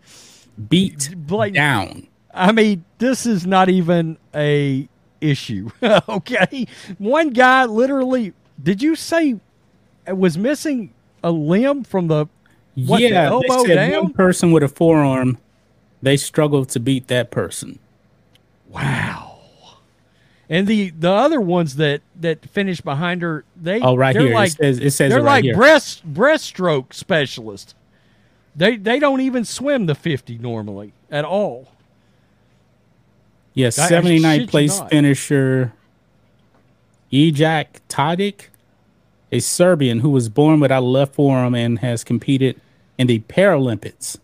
[0.70, 2.08] Beat Blatant- down.
[2.34, 4.88] I mean, this is not even a
[5.20, 5.70] issue.
[6.10, 6.66] okay,
[6.98, 8.34] one guy literally.
[8.62, 9.40] Did you say
[10.08, 10.94] was missing
[11.24, 12.28] a limb from the
[12.76, 14.04] what, the yeah, elbow they said down?
[14.06, 15.38] one person with a forearm,
[16.02, 17.80] they struggled to beat that person.
[18.70, 19.40] Wow.
[20.50, 24.34] And the the other ones that that finished behind her, they Oh, right here.
[24.34, 25.56] like it says it says they're it right like here.
[25.56, 27.74] breast breaststroke specialists.
[28.56, 31.70] They they don't even swim the fifty normally at all.
[33.54, 35.74] yeah, I 79th place finisher
[37.12, 38.48] Ejak Tadic,
[39.32, 42.60] a Serbian who was born without a left forearm and has competed
[42.98, 44.18] in the Paralympics.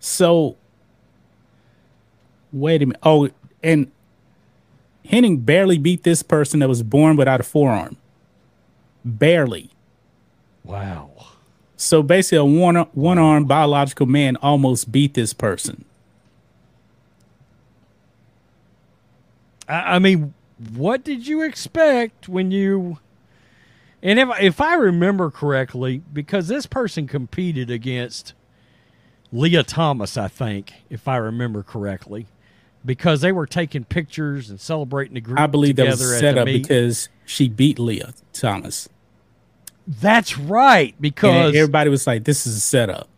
[0.00, 0.56] So,
[2.52, 3.00] wait a minute.
[3.02, 3.30] Oh,
[3.62, 3.90] and
[5.04, 7.96] Henig barely beat this person that was born without a forearm.
[9.04, 9.70] Barely.
[10.64, 11.10] Wow.
[11.80, 15.84] So basically, a one one armed biological man almost beat this person.
[19.68, 20.34] I, I mean,
[20.74, 22.98] what did you expect when you?
[24.02, 28.34] And if if I remember correctly, because this person competed against
[29.30, 32.26] Lia Thomas, I think, if I remember correctly,
[32.84, 36.46] because they were taking pictures and celebrating the group I believe that was set up
[36.46, 38.88] because she beat Lia Thomas.
[39.88, 43.08] That's right, And because everybody was like, "This is a setup."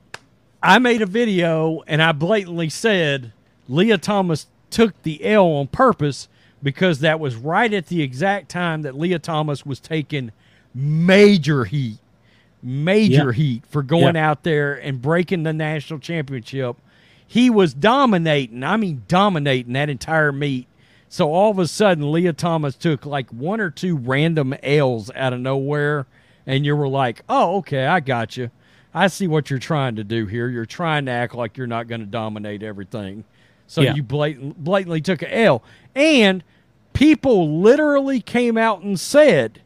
[0.62, 3.32] I made a video and I blatantly said
[3.68, 6.28] Lia Thomas took the L on purpose
[6.62, 10.30] because that was right at the exact time that Lia Thomas was taking
[10.74, 11.98] major heat,
[12.62, 13.32] major Yeah.
[13.32, 14.30] heat for going Yeah.
[14.30, 16.76] out there and breaking the national championship.
[17.26, 20.66] He was dominating, I mean, dominating that entire meet.
[21.08, 25.32] So all of a sudden, Lia Thomas took like one or two random L's out
[25.32, 26.06] of nowhere,
[26.47, 28.51] and you were like, oh, okay, I got you.
[28.93, 30.49] I see what you're trying to do here.
[30.49, 33.24] You're trying to act like you're not going to dominate everything.
[33.66, 33.95] So Yeah.
[33.95, 35.62] you blatant, blatantly took a L.
[35.95, 36.43] And
[36.93, 39.61] people literally came out and said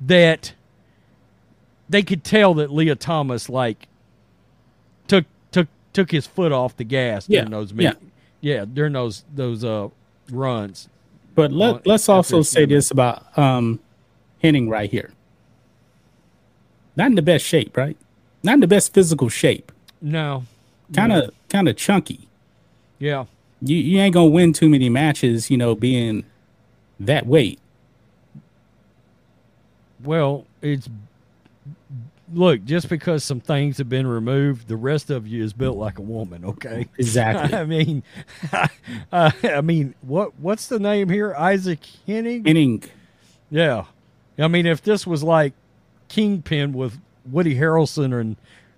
[0.00, 0.54] that
[1.88, 3.86] they could tell that Lia Thomas like
[5.06, 7.90] took took took his foot off the gas Yeah, during those yeah.
[7.90, 7.98] meet-
[8.40, 9.88] yeah during those those uh
[10.30, 10.88] runs.
[11.34, 13.78] But on- let, let's also say this about um,
[14.42, 15.12] Henig right here.
[17.00, 17.96] Not in the best shape, right?
[18.42, 19.72] Not in the best physical shape.
[20.02, 20.44] No,
[20.94, 22.28] Kind of, kind of chunky.
[22.98, 23.24] yeah,
[23.62, 26.24] You you ain't gonna win too many matches, you know, being
[26.98, 27.58] that weight.
[30.04, 30.90] Well, it's
[32.32, 35.98] look just because some things have been removed, the rest of you is built like
[35.98, 36.44] a woman.
[36.44, 37.56] Okay, Exactly.
[37.58, 38.02] I mean,
[39.12, 41.34] uh, I mean, what what's the name here?
[41.34, 42.44] Isaac Henig.
[42.44, 42.88] Henig,
[43.50, 43.84] Yeah,
[44.38, 45.54] I mean, if this was like
[46.10, 46.98] Kingpin with
[47.30, 48.36] Woody Harrelson and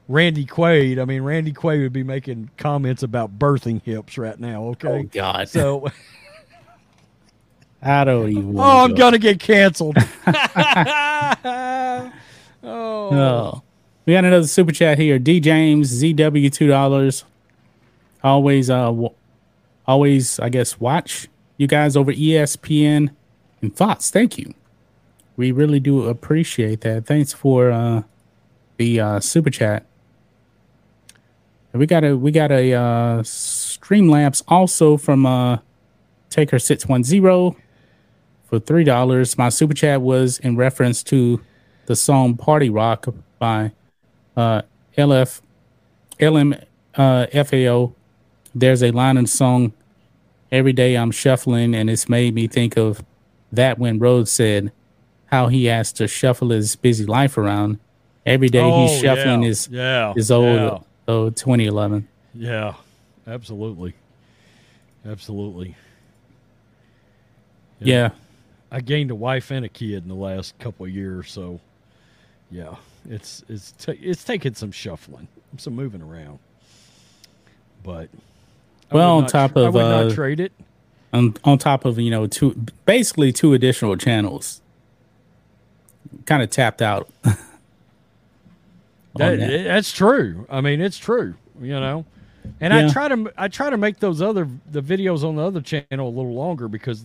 [0.09, 4.64] Randy Quaid, I mean, Randy Quaid would be making comments about birthing hips right now.
[4.64, 5.89] Okay, oh God, so
[7.83, 8.59] I don't even.
[8.59, 8.97] oh, I'm go.
[8.97, 9.97] gonna get canceled.
[10.26, 12.12] oh.
[12.64, 13.62] Oh.
[14.05, 15.18] We got another super chat here.
[15.18, 17.24] D James ZW two dollars.
[18.22, 19.14] Always uh w-
[19.87, 23.11] always I guess watch you guys over ESPN
[23.62, 24.11] and Fox.
[24.11, 24.55] Thank you.
[25.37, 27.07] We really do appreciate that.
[27.07, 28.03] Thanks for uh
[28.76, 29.87] the uh super chat.
[31.72, 35.59] And We got a we got a uh Streamlabs also from uh
[36.30, 37.57] Taker six one zero
[38.45, 39.37] for three dollars.
[39.39, 41.41] My super chat was in reference to
[41.87, 43.07] the song "Party Rock"
[43.39, 43.72] by
[44.37, 44.62] uh,
[44.97, 45.41] LF
[46.20, 46.55] LM
[46.95, 47.93] uh, FAO.
[48.55, 49.72] There's a line in the song
[50.51, 53.05] "Every day I'm shuffling," and it's made me think of
[53.51, 54.72] that when Rhodes said
[55.33, 57.78] how he has to shuffle his busy life around.
[58.26, 59.49] Every day Oh, he's shuffling yeah.
[59.49, 60.45] his yeah, his old
[61.09, 61.12] yeah.
[61.12, 62.07] old 2011.
[62.35, 62.74] Yeah,
[63.26, 63.95] absolutely,
[65.07, 65.74] absolutely.
[67.80, 68.11] Yeah.
[68.70, 71.61] I gained a wife and a kid in the last couple of years, so
[72.51, 72.76] yeah,
[73.09, 76.39] it's it's ta it's taking some shuffling, some moving around.
[77.83, 78.09] But
[78.91, 80.53] I Well, on top of I would uh, not trade it.
[81.12, 82.55] on on top of you know two
[82.87, 84.61] basically two additional channels.
[86.26, 87.08] Kind of tapped out.
[89.16, 89.64] That, that.
[89.64, 90.46] that's true.
[90.48, 91.34] I mean, it's true.
[91.60, 92.06] You know,
[92.62, 92.86] and Yeah.
[92.86, 96.08] I try to I try to make those other the videos on the other channel
[96.08, 97.04] a little longer because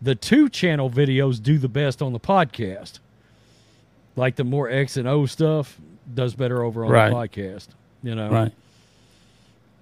[0.00, 3.00] the two channel videos do the best on the podcast.
[4.14, 5.76] Like the more X and O stuff
[6.14, 7.08] does better over on Right.
[7.10, 7.66] the podcast.
[8.04, 8.52] You know, Right.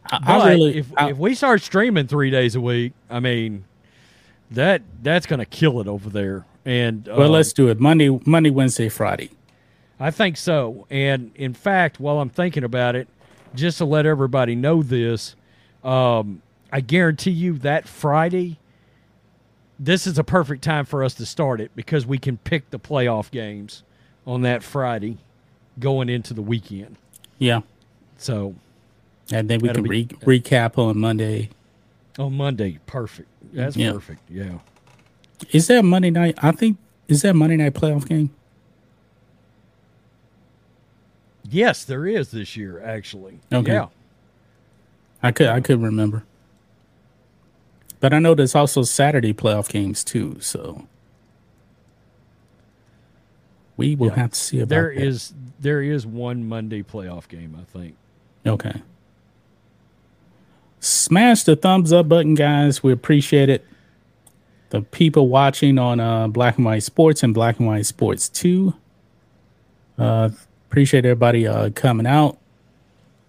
[0.06, 3.20] I, But I really, if I- if we start streaming three days a week, I
[3.20, 3.64] mean,
[4.50, 6.46] that that's going to kill it over there.
[6.64, 9.30] And well, um, let's do it Monday, Monday, Wednesday, Friday.
[9.98, 10.86] I think so.
[10.90, 13.08] And in fact, while I'm thinking about it,
[13.54, 15.34] just to let everybody know this,
[15.84, 16.42] um,
[16.72, 18.58] I guarantee you that Friday,
[19.78, 22.78] this is a perfect time for us to start it because we can pick the
[22.78, 23.82] playoff games
[24.26, 25.18] on that Friday
[25.78, 26.96] going into the weekend.
[27.38, 27.60] Yeah,
[28.18, 28.54] So
[29.32, 29.88] and then we can be-
[30.24, 31.50] re- recap on Monday.
[32.18, 33.28] on Monday, perfect.
[33.52, 33.92] That's Yeah.
[33.92, 34.20] perfect.
[34.30, 34.58] Yeah.
[35.50, 36.38] Is that Monday night?
[36.42, 36.78] I think
[37.08, 38.30] is that Monday night playoff game?
[41.50, 43.40] Yes, there is this year, actually.
[43.52, 43.72] Okay.
[43.72, 43.88] Yeah.
[45.22, 46.24] I could I couldn't remember,
[48.00, 50.36] but I know there's also Saturday playoff games too.
[50.40, 50.86] So
[53.76, 54.14] we will Yeah.
[54.16, 55.02] have to see about There that.
[55.04, 57.94] is there is one Monday playoff game, I think.
[58.46, 58.82] Okay.
[60.80, 62.82] Smash the thumbs up button, guys.
[62.82, 63.64] We appreciate it.
[64.72, 68.74] The people watching on uh, Black and White Sports and Black and White Sports 2.
[69.98, 70.30] Uh,
[70.68, 72.38] appreciate everybody uh, coming out.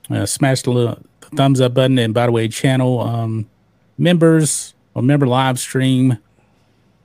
[0.09, 1.99] Uh, smash the, little, the thumbs up button.
[1.99, 3.49] And by the way, channel um,
[3.97, 6.17] members or member live stream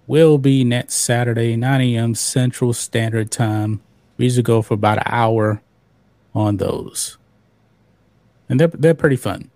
[0.06, 2.14] will be next Saturday, 9 a.m.
[2.14, 3.80] Central Standard Time.
[4.16, 5.60] We usually go for about an hour
[6.34, 7.18] on those
[8.48, 9.50] and they're they're pretty fun.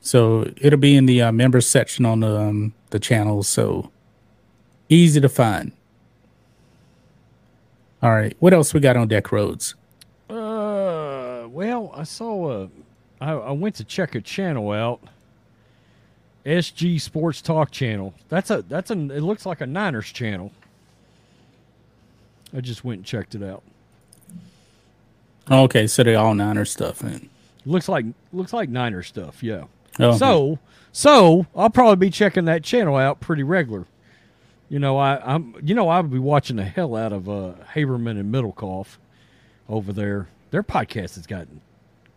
[0.00, 3.90] So it'll be in the uh, members section on the um, the channel, so
[4.88, 5.72] easy to find.
[8.00, 9.74] All right, what else we got on deck Rhodes?
[10.30, 12.68] Uh, well, I saw a.
[13.20, 15.00] I, I went to check a channel out.
[16.46, 18.14] SG Sports Talk channel.
[18.28, 18.62] That's a.
[18.62, 19.10] That's an.
[19.10, 20.52] It looks like a Niners channel.
[22.56, 23.64] I just went and checked it out.
[25.50, 27.00] Okay, so they all Niner stuff.
[27.00, 27.28] And
[27.66, 29.42] Looks like looks like Niner stuff.
[29.42, 29.64] Yeah.
[29.98, 30.16] okay.
[30.16, 30.60] So
[30.96, 33.84] so I'll probably be checking that channel out pretty regular.
[34.68, 37.54] You know, I, I'm you know, I would be watching the hell out of uh
[37.74, 38.96] Haberman and Middlekauff
[39.68, 40.28] over there.
[40.52, 41.60] Their podcast has gotten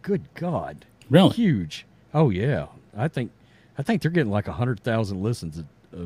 [0.03, 0.85] good God.
[1.09, 1.33] Really?
[1.33, 1.87] Huge.
[2.13, 2.67] Oh yeah.
[2.95, 3.31] I think
[3.79, 5.63] I think they're getting like a hundred thousand listens.
[5.91, 6.05] Uh,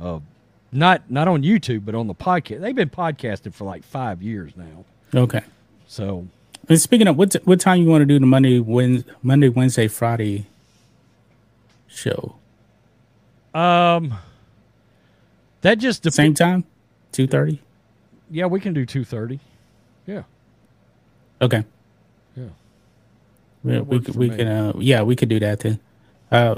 [0.00, 0.18] uh,
[0.72, 2.60] not not on YouTube, but on the podcast.
[2.60, 4.84] They've been podcasting for like five years now.
[5.14, 5.42] Okay.
[5.86, 6.26] So
[6.68, 9.86] And speaking of what, what time you want to do the Monday, Wed Monday, Wednesday,
[9.86, 10.46] Friday
[11.92, 12.36] show?
[13.54, 14.14] um,
[15.60, 16.64] that just dep- Same time,
[17.12, 17.60] two thirty.
[18.30, 19.40] Yeah, we can do two thirty.
[20.06, 20.22] Yeah,
[21.40, 21.64] Okay.
[22.36, 22.44] yeah.
[23.64, 25.78] Yeah, we could, we can, uh, yeah, we could do that then.
[26.32, 26.56] Uh,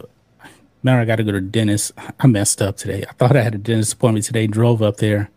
[0.82, 1.92] now I got to go to dentist.
[2.20, 3.04] I messed up today.
[3.08, 4.46] I thought I had a dentist appointment today.
[4.46, 5.30] Drove up there.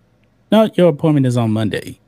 [0.52, 2.00] No, your appointment is on Monday.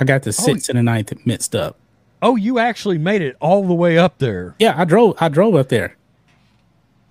[0.00, 1.76] I got the sixth and the ninth mixed up.
[2.22, 4.54] Oh, you actually made it all the way up there.
[4.58, 5.14] Yeah, I drove.
[5.20, 5.96] I drove up there.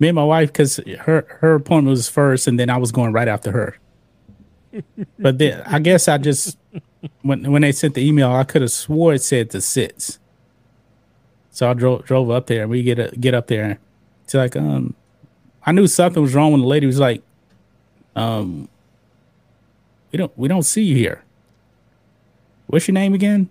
[0.00, 3.12] Me and my wife, because her her appointment was first, and then I was going
[3.12, 3.78] right after her.
[5.18, 6.58] but then I guess I just
[7.22, 10.18] when when they sent the email, I could have swore it said the six.
[11.50, 13.64] So I drove drove up there, and we get a, get up there.
[13.64, 13.78] and
[14.24, 14.94] It's like um,
[15.64, 17.22] I knew something was wrong when the lady was like,
[18.16, 18.68] um,
[20.12, 21.22] we don't we don't see you here.
[22.66, 23.50] What's your name again?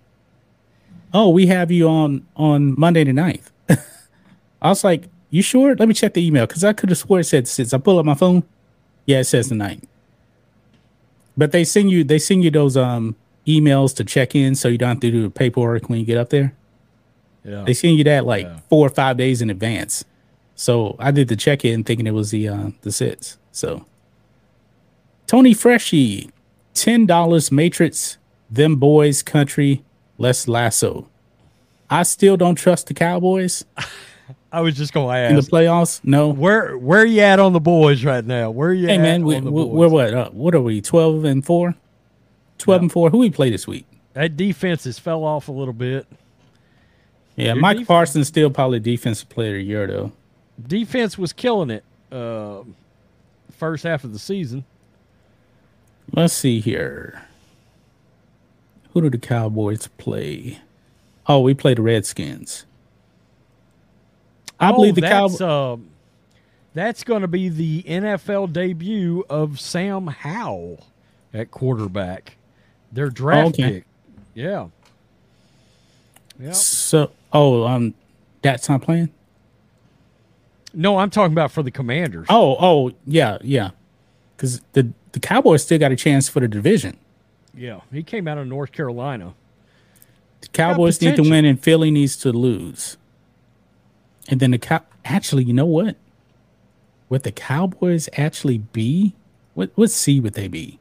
[1.14, 3.52] Oh, we have you on on Monday the 9th.
[4.62, 5.76] I was like, you sure?
[5.76, 7.74] Let me check the email because I could have swore it said six.
[7.74, 8.44] I pull up my phone.
[9.06, 9.86] Yeah, it says the ninth.
[11.38, 13.16] But they send you they send you those um
[13.48, 16.18] emails to check in so you don't have to do the paperwork when you get
[16.18, 16.54] up there.
[17.44, 17.64] Yeah.
[17.64, 18.60] They send you that like Yeah.
[18.70, 20.04] four or five days in advance.
[20.56, 23.38] So I did the check in thinking it was the uh the sits.
[23.52, 23.86] So
[25.28, 26.32] Tony Freshy,
[26.74, 28.18] ten dollars Matrix,
[28.50, 29.84] them boys country,
[30.18, 31.08] less lasso.
[31.90, 33.64] I still don't trust the Cowboys
[34.52, 36.02] I was just going to ask in the playoffs.
[36.04, 36.30] No.
[36.30, 38.50] Where where you at on the boys right now?
[38.52, 39.74] Where you Hey man, we, on the we, boys?
[39.74, 40.14] we're what?
[40.14, 40.82] Uh, what are we?
[40.82, 41.76] Twelve and four.
[42.58, 43.10] Twelve and four.
[43.10, 43.86] Who we play this week?
[44.14, 46.08] That defense has fell off a little bit.
[47.36, 50.12] Yeah, Your Mike def- Parsons still probably defensive player of the year though.
[50.68, 52.64] Defense was killing it uh,
[53.52, 54.66] first half of the season.
[56.12, 57.22] Let's see here.
[58.94, 60.60] Who do the Cowboys play?
[61.28, 62.66] Oh, we play the Redskins.
[64.60, 65.42] I believe the Cowboys.
[65.42, 65.90] um,
[66.74, 70.86] that's going to be the NFL debut of Sam Howell
[71.34, 72.38] at quarterback.
[72.92, 73.72] Their draft okay.
[73.72, 73.86] pick.
[74.34, 74.68] Yeah.
[76.40, 76.52] Yeah.
[76.52, 77.94] So, oh, um,
[78.42, 79.10] that's not playing.
[80.74, 82.28] No, I'm talking about for the Commanders.
[82.30, 83.72] Oh, oh, yeah, yeah.
[84.36, 86.98] Because the the Cowboys still got a chance for the division.
[87.54, 89.34] Yeah, he came out of North Carolina.
[90.42, 92.98] The Cowboys need to win and Philly needs to lose.
[94.28, 95.96] And then the cow actually, you know what?
[97.10, 99.16] Would the Cowboys actually be?
[99.54, 100.80] What what seed would they be?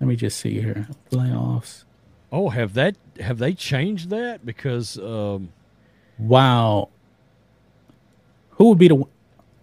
[0.00, 0.88] Let me just see here.
[1.10, 1.84] Playoffs.
[2.30, 4.44] Oh, have that have they changed that?
[4.44, 5.50] Because um,
[6.18, 6.88] Wow.
[8.50, 9.04] Who would be the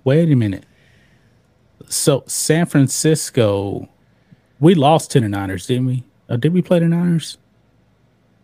[0.03, 0.65] wait a minute.
[1.87, 3.89] So San Francisco,
[4.59, 6.03] we lost to the Niners, didn't we?
[6.29, 7.37] Or did we play the Niners?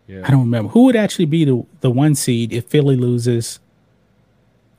[0.08, 0.72] yeah, I don't remember.
[0.72, 3.60] Who would actually be the, the one seed if Philly loses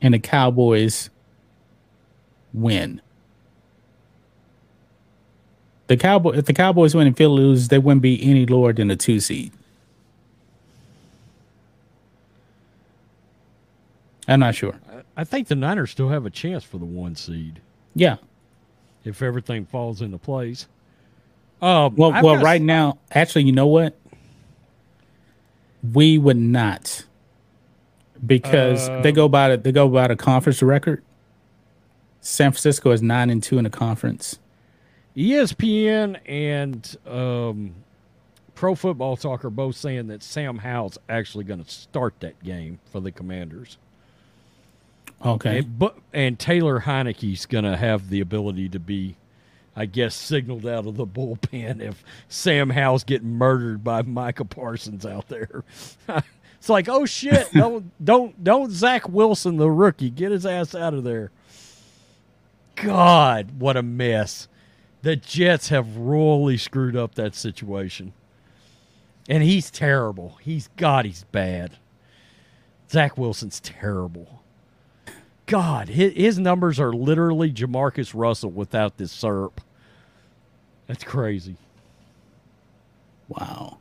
[0.02, 1.10] and the Cowboys
[2.52, 3.00] win?
[5.88, 8.88] The Cowboy if the Cowboys win and Philly loses, they wouldn't be any lower than
[8.88, 9.52] the two seed.
[14.28, 14.74] I'm not sure.
[15.16, 17.60] I think the Niners still have a chance for the one seed
[17.94, 18.16] Yeah.
[19.04, 20.66] if everything falls into place.
[21.60, 23.98] Um, Well, I've well, right now, actually, you know what?
[25.92, 27.04] We would not,
[28.24, 31.02] because they go by the, they go by the conference record.
[32.20, 34.38] San Francisco is nine and two in the conference.
[35.16, 37.74] ESPN and um,
[38.54, 42.78] Pro Football Talk are both saying that Sam Howell's actually going to start that game
[42.92, 43.78] for the Commanders.
[45.24, 49.16] Okay, And, but and Taylor Heinicke's going to have the ability to be,
[49.76, 55.04] I guess, signaled out of the bullpen if Sam Howell's getting murdered by Micah Parsons
[55.04, 55.64] out there.
[56.60, 57.50] it's like, oh shit!
[57.54, 61.30] Don't don't don't Zach Wilson the rookie get his ass out of there.
[62.76, 64.46] God, what a mess!
[65.00, 68.12] The Jets have royally screwed up that situation,
[69.26, 70.36] and he's terrible.
[70.42, 71.78] He's God, he's bad.
[72.90, 74.42] Zach Wilson's terrible.
[75.46, 79.52] God, his, his numbers are literally Jamarcus Russell without this SERP.
[80.86, 81.56] That's crazy.
[83.28, 83.78] wow.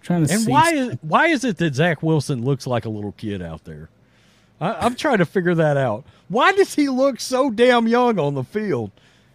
[0.00, 0.50] Trying to And see.
[0.50, 3.90] why is why is it that Zach Wilson looks like a little kid out there?
[4.60, 6.04] I, I'm trying to figure that out.
[6.28, 8.90] Why does he look so damn young on the field?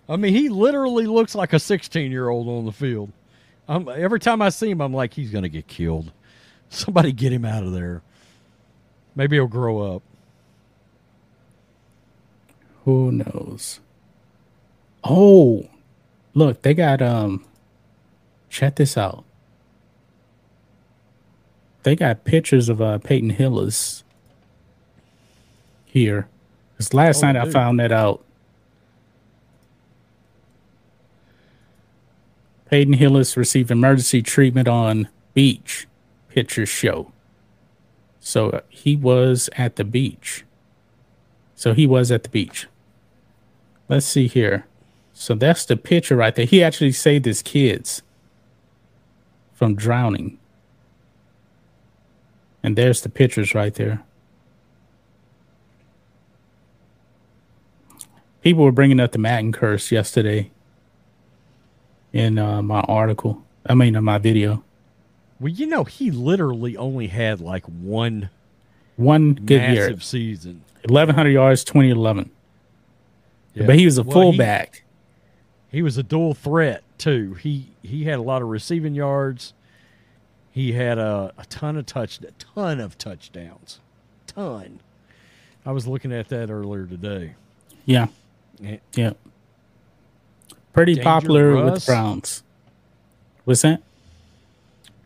[0.08, 3.12] I mean, he literally looks like a 16 year old on the field.
[3.68, 6.12] Um, every time I see him, I'm like, he's going to get killed.
[6.70, 8.04] Somebody get him out of there.
[9.16, 10.04] Maybe he'll grow up.
[12.86, 13.80] Who knows?
[15.04, 15.68] Oh,
[16.34, 17.44] look, they got um.
[18.50, 19.25] Check this out.
[21.86, 24.04] They got pictures of uh Peyton Hillis
[25.86, 26.28] here.
[26.74, 28.26] Because last Oh, night I found that out.
[32.72, 35.86] Peyton Hillis received emergency treatment on beach.
[36.30, 37.12] Pictures show.
[38.20, 40.44] So uh, he was at the beach.
[41.54, 42.66] So he was at the beach.
[43.88, 44.66] Let's see here.
[45.14, 46.48] So that's the picture right there.
[46.48, 48.02] He actually saved his kids
[49.54, 50.40] from drowning.
[52.66, 54.02] And there's the pictures right there.
[58.42, 60.50] People were bringing up the Madden curse yesterday
[62.12, 63.44] in uh, my article.
[63.68, 64.64] I mean, in my video.
[65.40, 68.32] Well, you know, he literally only had like one
[68.96, 70.64] One good year, season.
[70.88, 72.32] 1,100 yards, 2011.
[73.54, 73.68] Yeah.
[73.68, 74.82] But he was a Well, he- fullback.
[75.72, 77.36] He was a dual threat too.
[77.36, 79.54] He he had a lot of receiving yards.
[80.56, 83.82] He had a, a ton of touch, a ton of touchdowns,
[84.26, 84.80] ton.
[85.66, 87.36] I was looking at that earlier today.
[87.86, 88.08] Yeah.
[88.64, 89.12] Eh, Yeah.
[90.72, 91.86] Pretty Danger popular with Russ.
[91.86, 92.44] the Browns.
[93.44, 93.82] What's that?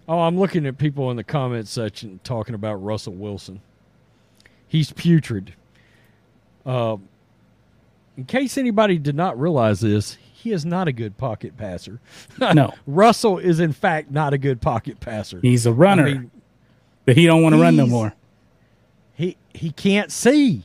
[0.07, 3.61] Oh, I'm looking at people in the comment section talking about Russell Wilson.
[4.67, 5.55] He's putrid.
[6.63, 6.97] Uh,
[8.17, 11.99] in case anybody did not realize this, he is not a good pocket passer.
[12.39, 12.73] No.
[12.87, 15.39] Russell is in fact not a good pocket passer.
[15.41, 16.31] He's a runner, I mean,
[17.05, 18.13] but he don't want to run no more.
[19.13, 20.63] he he can't see.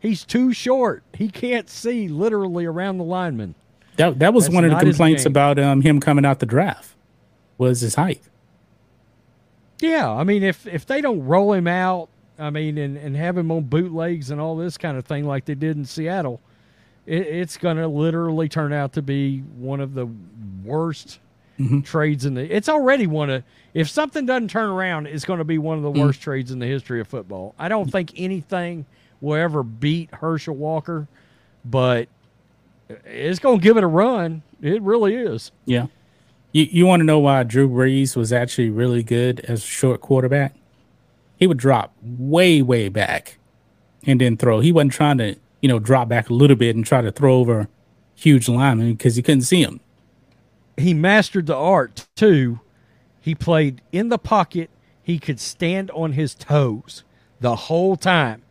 [0.00, 1.02] He's too short.
[1.12, 3.56] He can't see literally around the lineman.
[3.96, 6.94] That that was That's one of the complaints about um, him coming out the draft
[7.58, 8.22] was his height.
[9.80, 12.08] Yeah, I mean, if if they don't roll him out,
[12.38, 15.44] I mean, and, and have him on bootlegs and all this kind of thing like
[15.46, 16.40] they did in Seattle,
[17.08, 20.06] it, it's going to literally turn out to be one of the
[20.64, 21.18] worst
[21.58, 21.80] Mm-hmm.
[21.80, 22.54] trades in the.
[22.54, 23.42] It's already one of.
[23.74, 26.06] If something doesn't turn around, it's going to be one of the Mm.
[26.06, 27.52] worst trades in the history of football.
[27.58, 28.86] I don't think anything
[29.20, 31.08] will ever beat Herschel Walker,
[31.64, 32.06] but
[33.04, 34.42] it's going to give it a run.
[34.62, 35.50] It really is.
[35.64, 35.86] Yeah.
[36.52, 40.00] You you want to know why Drew Brees was actually really good as a short
[40.00, 40.54] quarterback?
[41.38, 43.38] He would drop way way back,
[44.06, 44.60] and then throw.
[44.60, 47.36] He wasn't trying to you know drop back a little bit and try to throw
[47.36, 47.68] over
[48.14, 49.80] huge linemen because he couldn't see him.
[50.76, 52.60] he mastered the art too.
[53.20, 54.70] He played in the pocket.
[55.02, 57.04] He could stand on his toes
[57.40, 58.42] the whole time.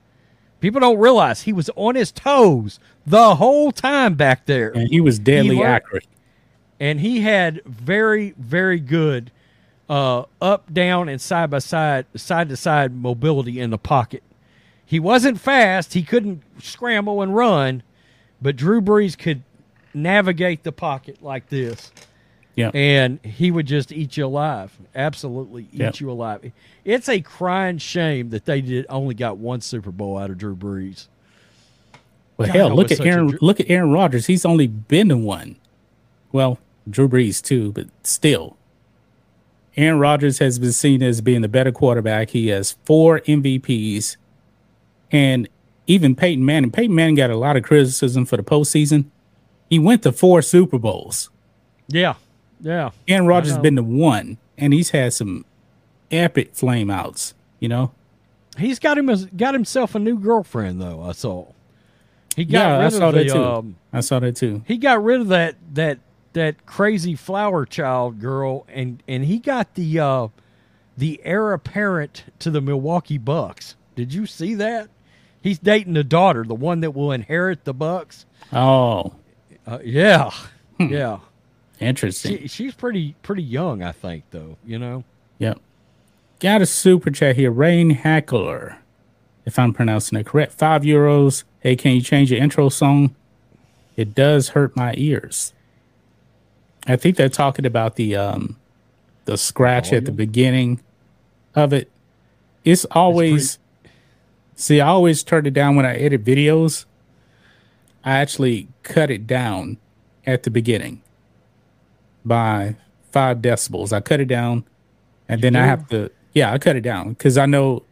[0.60, 4.72] People don't realize he was on his toes the whole time back there.
[4.72, 6.08] And he was deadly learned- accurate.
[6.80, 9.32] And he had very, very good
[9.90, 14.22] uh, up, down, and side by side, side to side mobility in the pocket.
[14.90, 15.94] He wasn't fast.
[15.94, 17.84] He couldn't scramble and run,
[18.42, 19.44] but Drew Brees could
[19.94, 21.92] navigate the pocket like this
[22.56, 22.72] Yeah.
[22.74, 24.78] and he would just eat you alive.
[24.96, 26.00] Absolutely eat Yep.
[26.00, 26.52] you alive.
[26.86, 30.56] It's a crying shame that they did only got one Super Bowl out of Drew
[30.56, 31.08] Brees.
[32.38, 33.38] Well, God, hell, look at such a Aaron.
[33.42, 34.28] Look at Aaron Rodgers.
[34.28, 35.58] He's only been to one.
[36.32, 36.60] Well,
[36.90, 38.56] Drew Brees too, but still,
[39.76, 42.30] Aaron Rodgers has been seen as being the better quarterback.
[42.30, 44.18] He has four MVPs,
[45.12, 45.48] and
[45.88, 46.72] even Peyton Manning.
[46.72, 49.06] Peyton Manning got a lot of criticism for the postseason.
[49.70, 51.30] He went to four Super Bowls.
[51.88, 52.16] Yeah,
[52.62, 52.92] yeah.
[53.08, 55.46] Aaron Rodgers has been to one, and he's had some
[56.12, 57.34] epic flame outs.
[57.60, 57.92] You know,
[58.58, 61.02] He's got him got himself a new girlfriend though.
[61.04, 61.48] I saw.
[62.36, 63.44] He got yeah, I saw of that the too.
[63.44, 64.64] um, I saw that too.
[64.68, 66.00] he got rid of that that
[66.34, 70.28] that crazy flower child girl and and he got the uh
[70.96, 73.76] the heir apparent to the Milwaukee Bucks.
[73.96, 74.90] Did you see that?
[75.48, 78.26] He's dating the daughter, the one that will inherit the Bucks.
[78.52, 79.14] Oh,
[79.66, 80.32] Uh, yeah,
[80.78, 80.88] Hmm.
[80.88, 81.20] yeah.
[81.80, 82.40] interesting.
[82.40, 84.58] She, she's pretty pretty young, I think, though.
[84.66, 85.04] You know.
[85.40, 85.60] Yep.
[86.42, 87.50] Got a super chat here.
[87.52, 88.78] Rain Hackler,
[89.46, 90.52] if I'm pronouncing it correct.
[90.54, 91.44] Five euros.
[91.62, 93.16] Hey, can you change your intro song?
[93.96, 95.54] It does hurt my ears.
[96.86, 98.58] I think they're talking about the um
[99.26, 100.82] the scratch at the beginning
[101.56, 101.90] of it.
[102.66, 103.60] It's always
[104.58, 106.84] see, I always turn it down when I edit videos.
[108.04, 109.78] I actually cut it down
[110.26, 111.02] at the beginning
[112.26, 112.76] by
[113.12, 113.94] five decibels.
[113.94, 114.66] I cut it down
[115.30, 117.84] and then I have to yeah, I cut it down because I know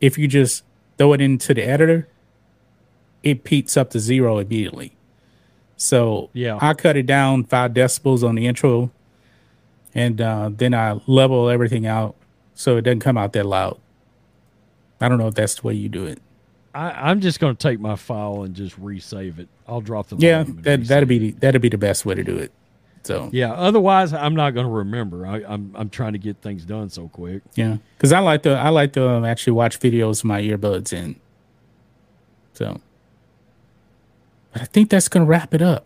[0.00, 0.64] if you just
[0.98, 2.08] throw it into the editor,
[3.22, 4.92] it peaks up to zero immediately.
[5.76, 6.58] So Yeah.
[6.60, 8.90] I cut it down five decibels on the intro,
[9.94, 12.14] and uh, then I level everything out
[12.54, 13.78] so it doesn't come out that loud.
[15.02, 16.20] I don't know if that's the way you do it.
[16.74, 19.48] I, I'm just going to take my file and just resave it.
[19.68, 21.18] I'll drop the Yeah, that that'd it.
[21.20, 22.50] be that'd be the best way to do it.
[23.04, 23.52] So Yeah.
[23.52, 25.26] Otherwise, I'm not going to remember.
[25.26, 27.42] I, I'm I'm trying to get things done so quick.
[27.56, 30.92] yeah, because I like to I like to um, actually watch videos with my earbuds
[30.92, 31.16] in.
[32.54, 32.80] So,
[34.52, 35.84] but I think that's gonna wrap it up.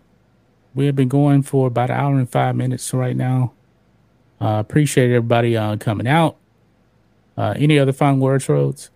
[0.74, 3.52] We have been going for about an hour and five minutes right now.
[4.40, 6.36] Uh, appreciate everybody uh, coming out.
[7.36, 8.90] Uh, any other final words, Rhodes?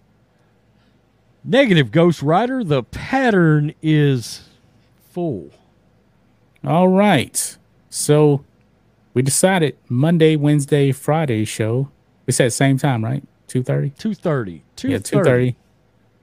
[1.44, 2.62] Negative Ghost Rider.
[2.62, 4.48] The pattern is
[5.10, 5.50] full.
[6.64, 7.56] All right.
[7.88, 8.44] So
[9.14, 11.90] we decided Monday, Wednesday, Friday show.
[12.26, 13.22] We said same time, right?
[13.46, 13.90] Two thirty.
[13.90, 14.62] Two thirty.
[14.76, 15.56] Two Yeah, two thirty.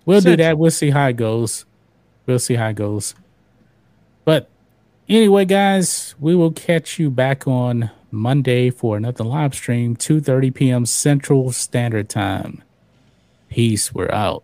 [0.06, 0.58] We'll do that.
[0.58, 1.66] We'll see how it goes.
[2.26, 3.14] We'll see how it goes.
[4.24, 4.50] But
[5.10, 10.86] anyway, guys, we will catch you back on Monday for another live stream, 2:30 p.m.
[10.86, 12.64] Central Standard Time.
[13.50, 13.94] Peace.
[13.94, 14.44] We're out.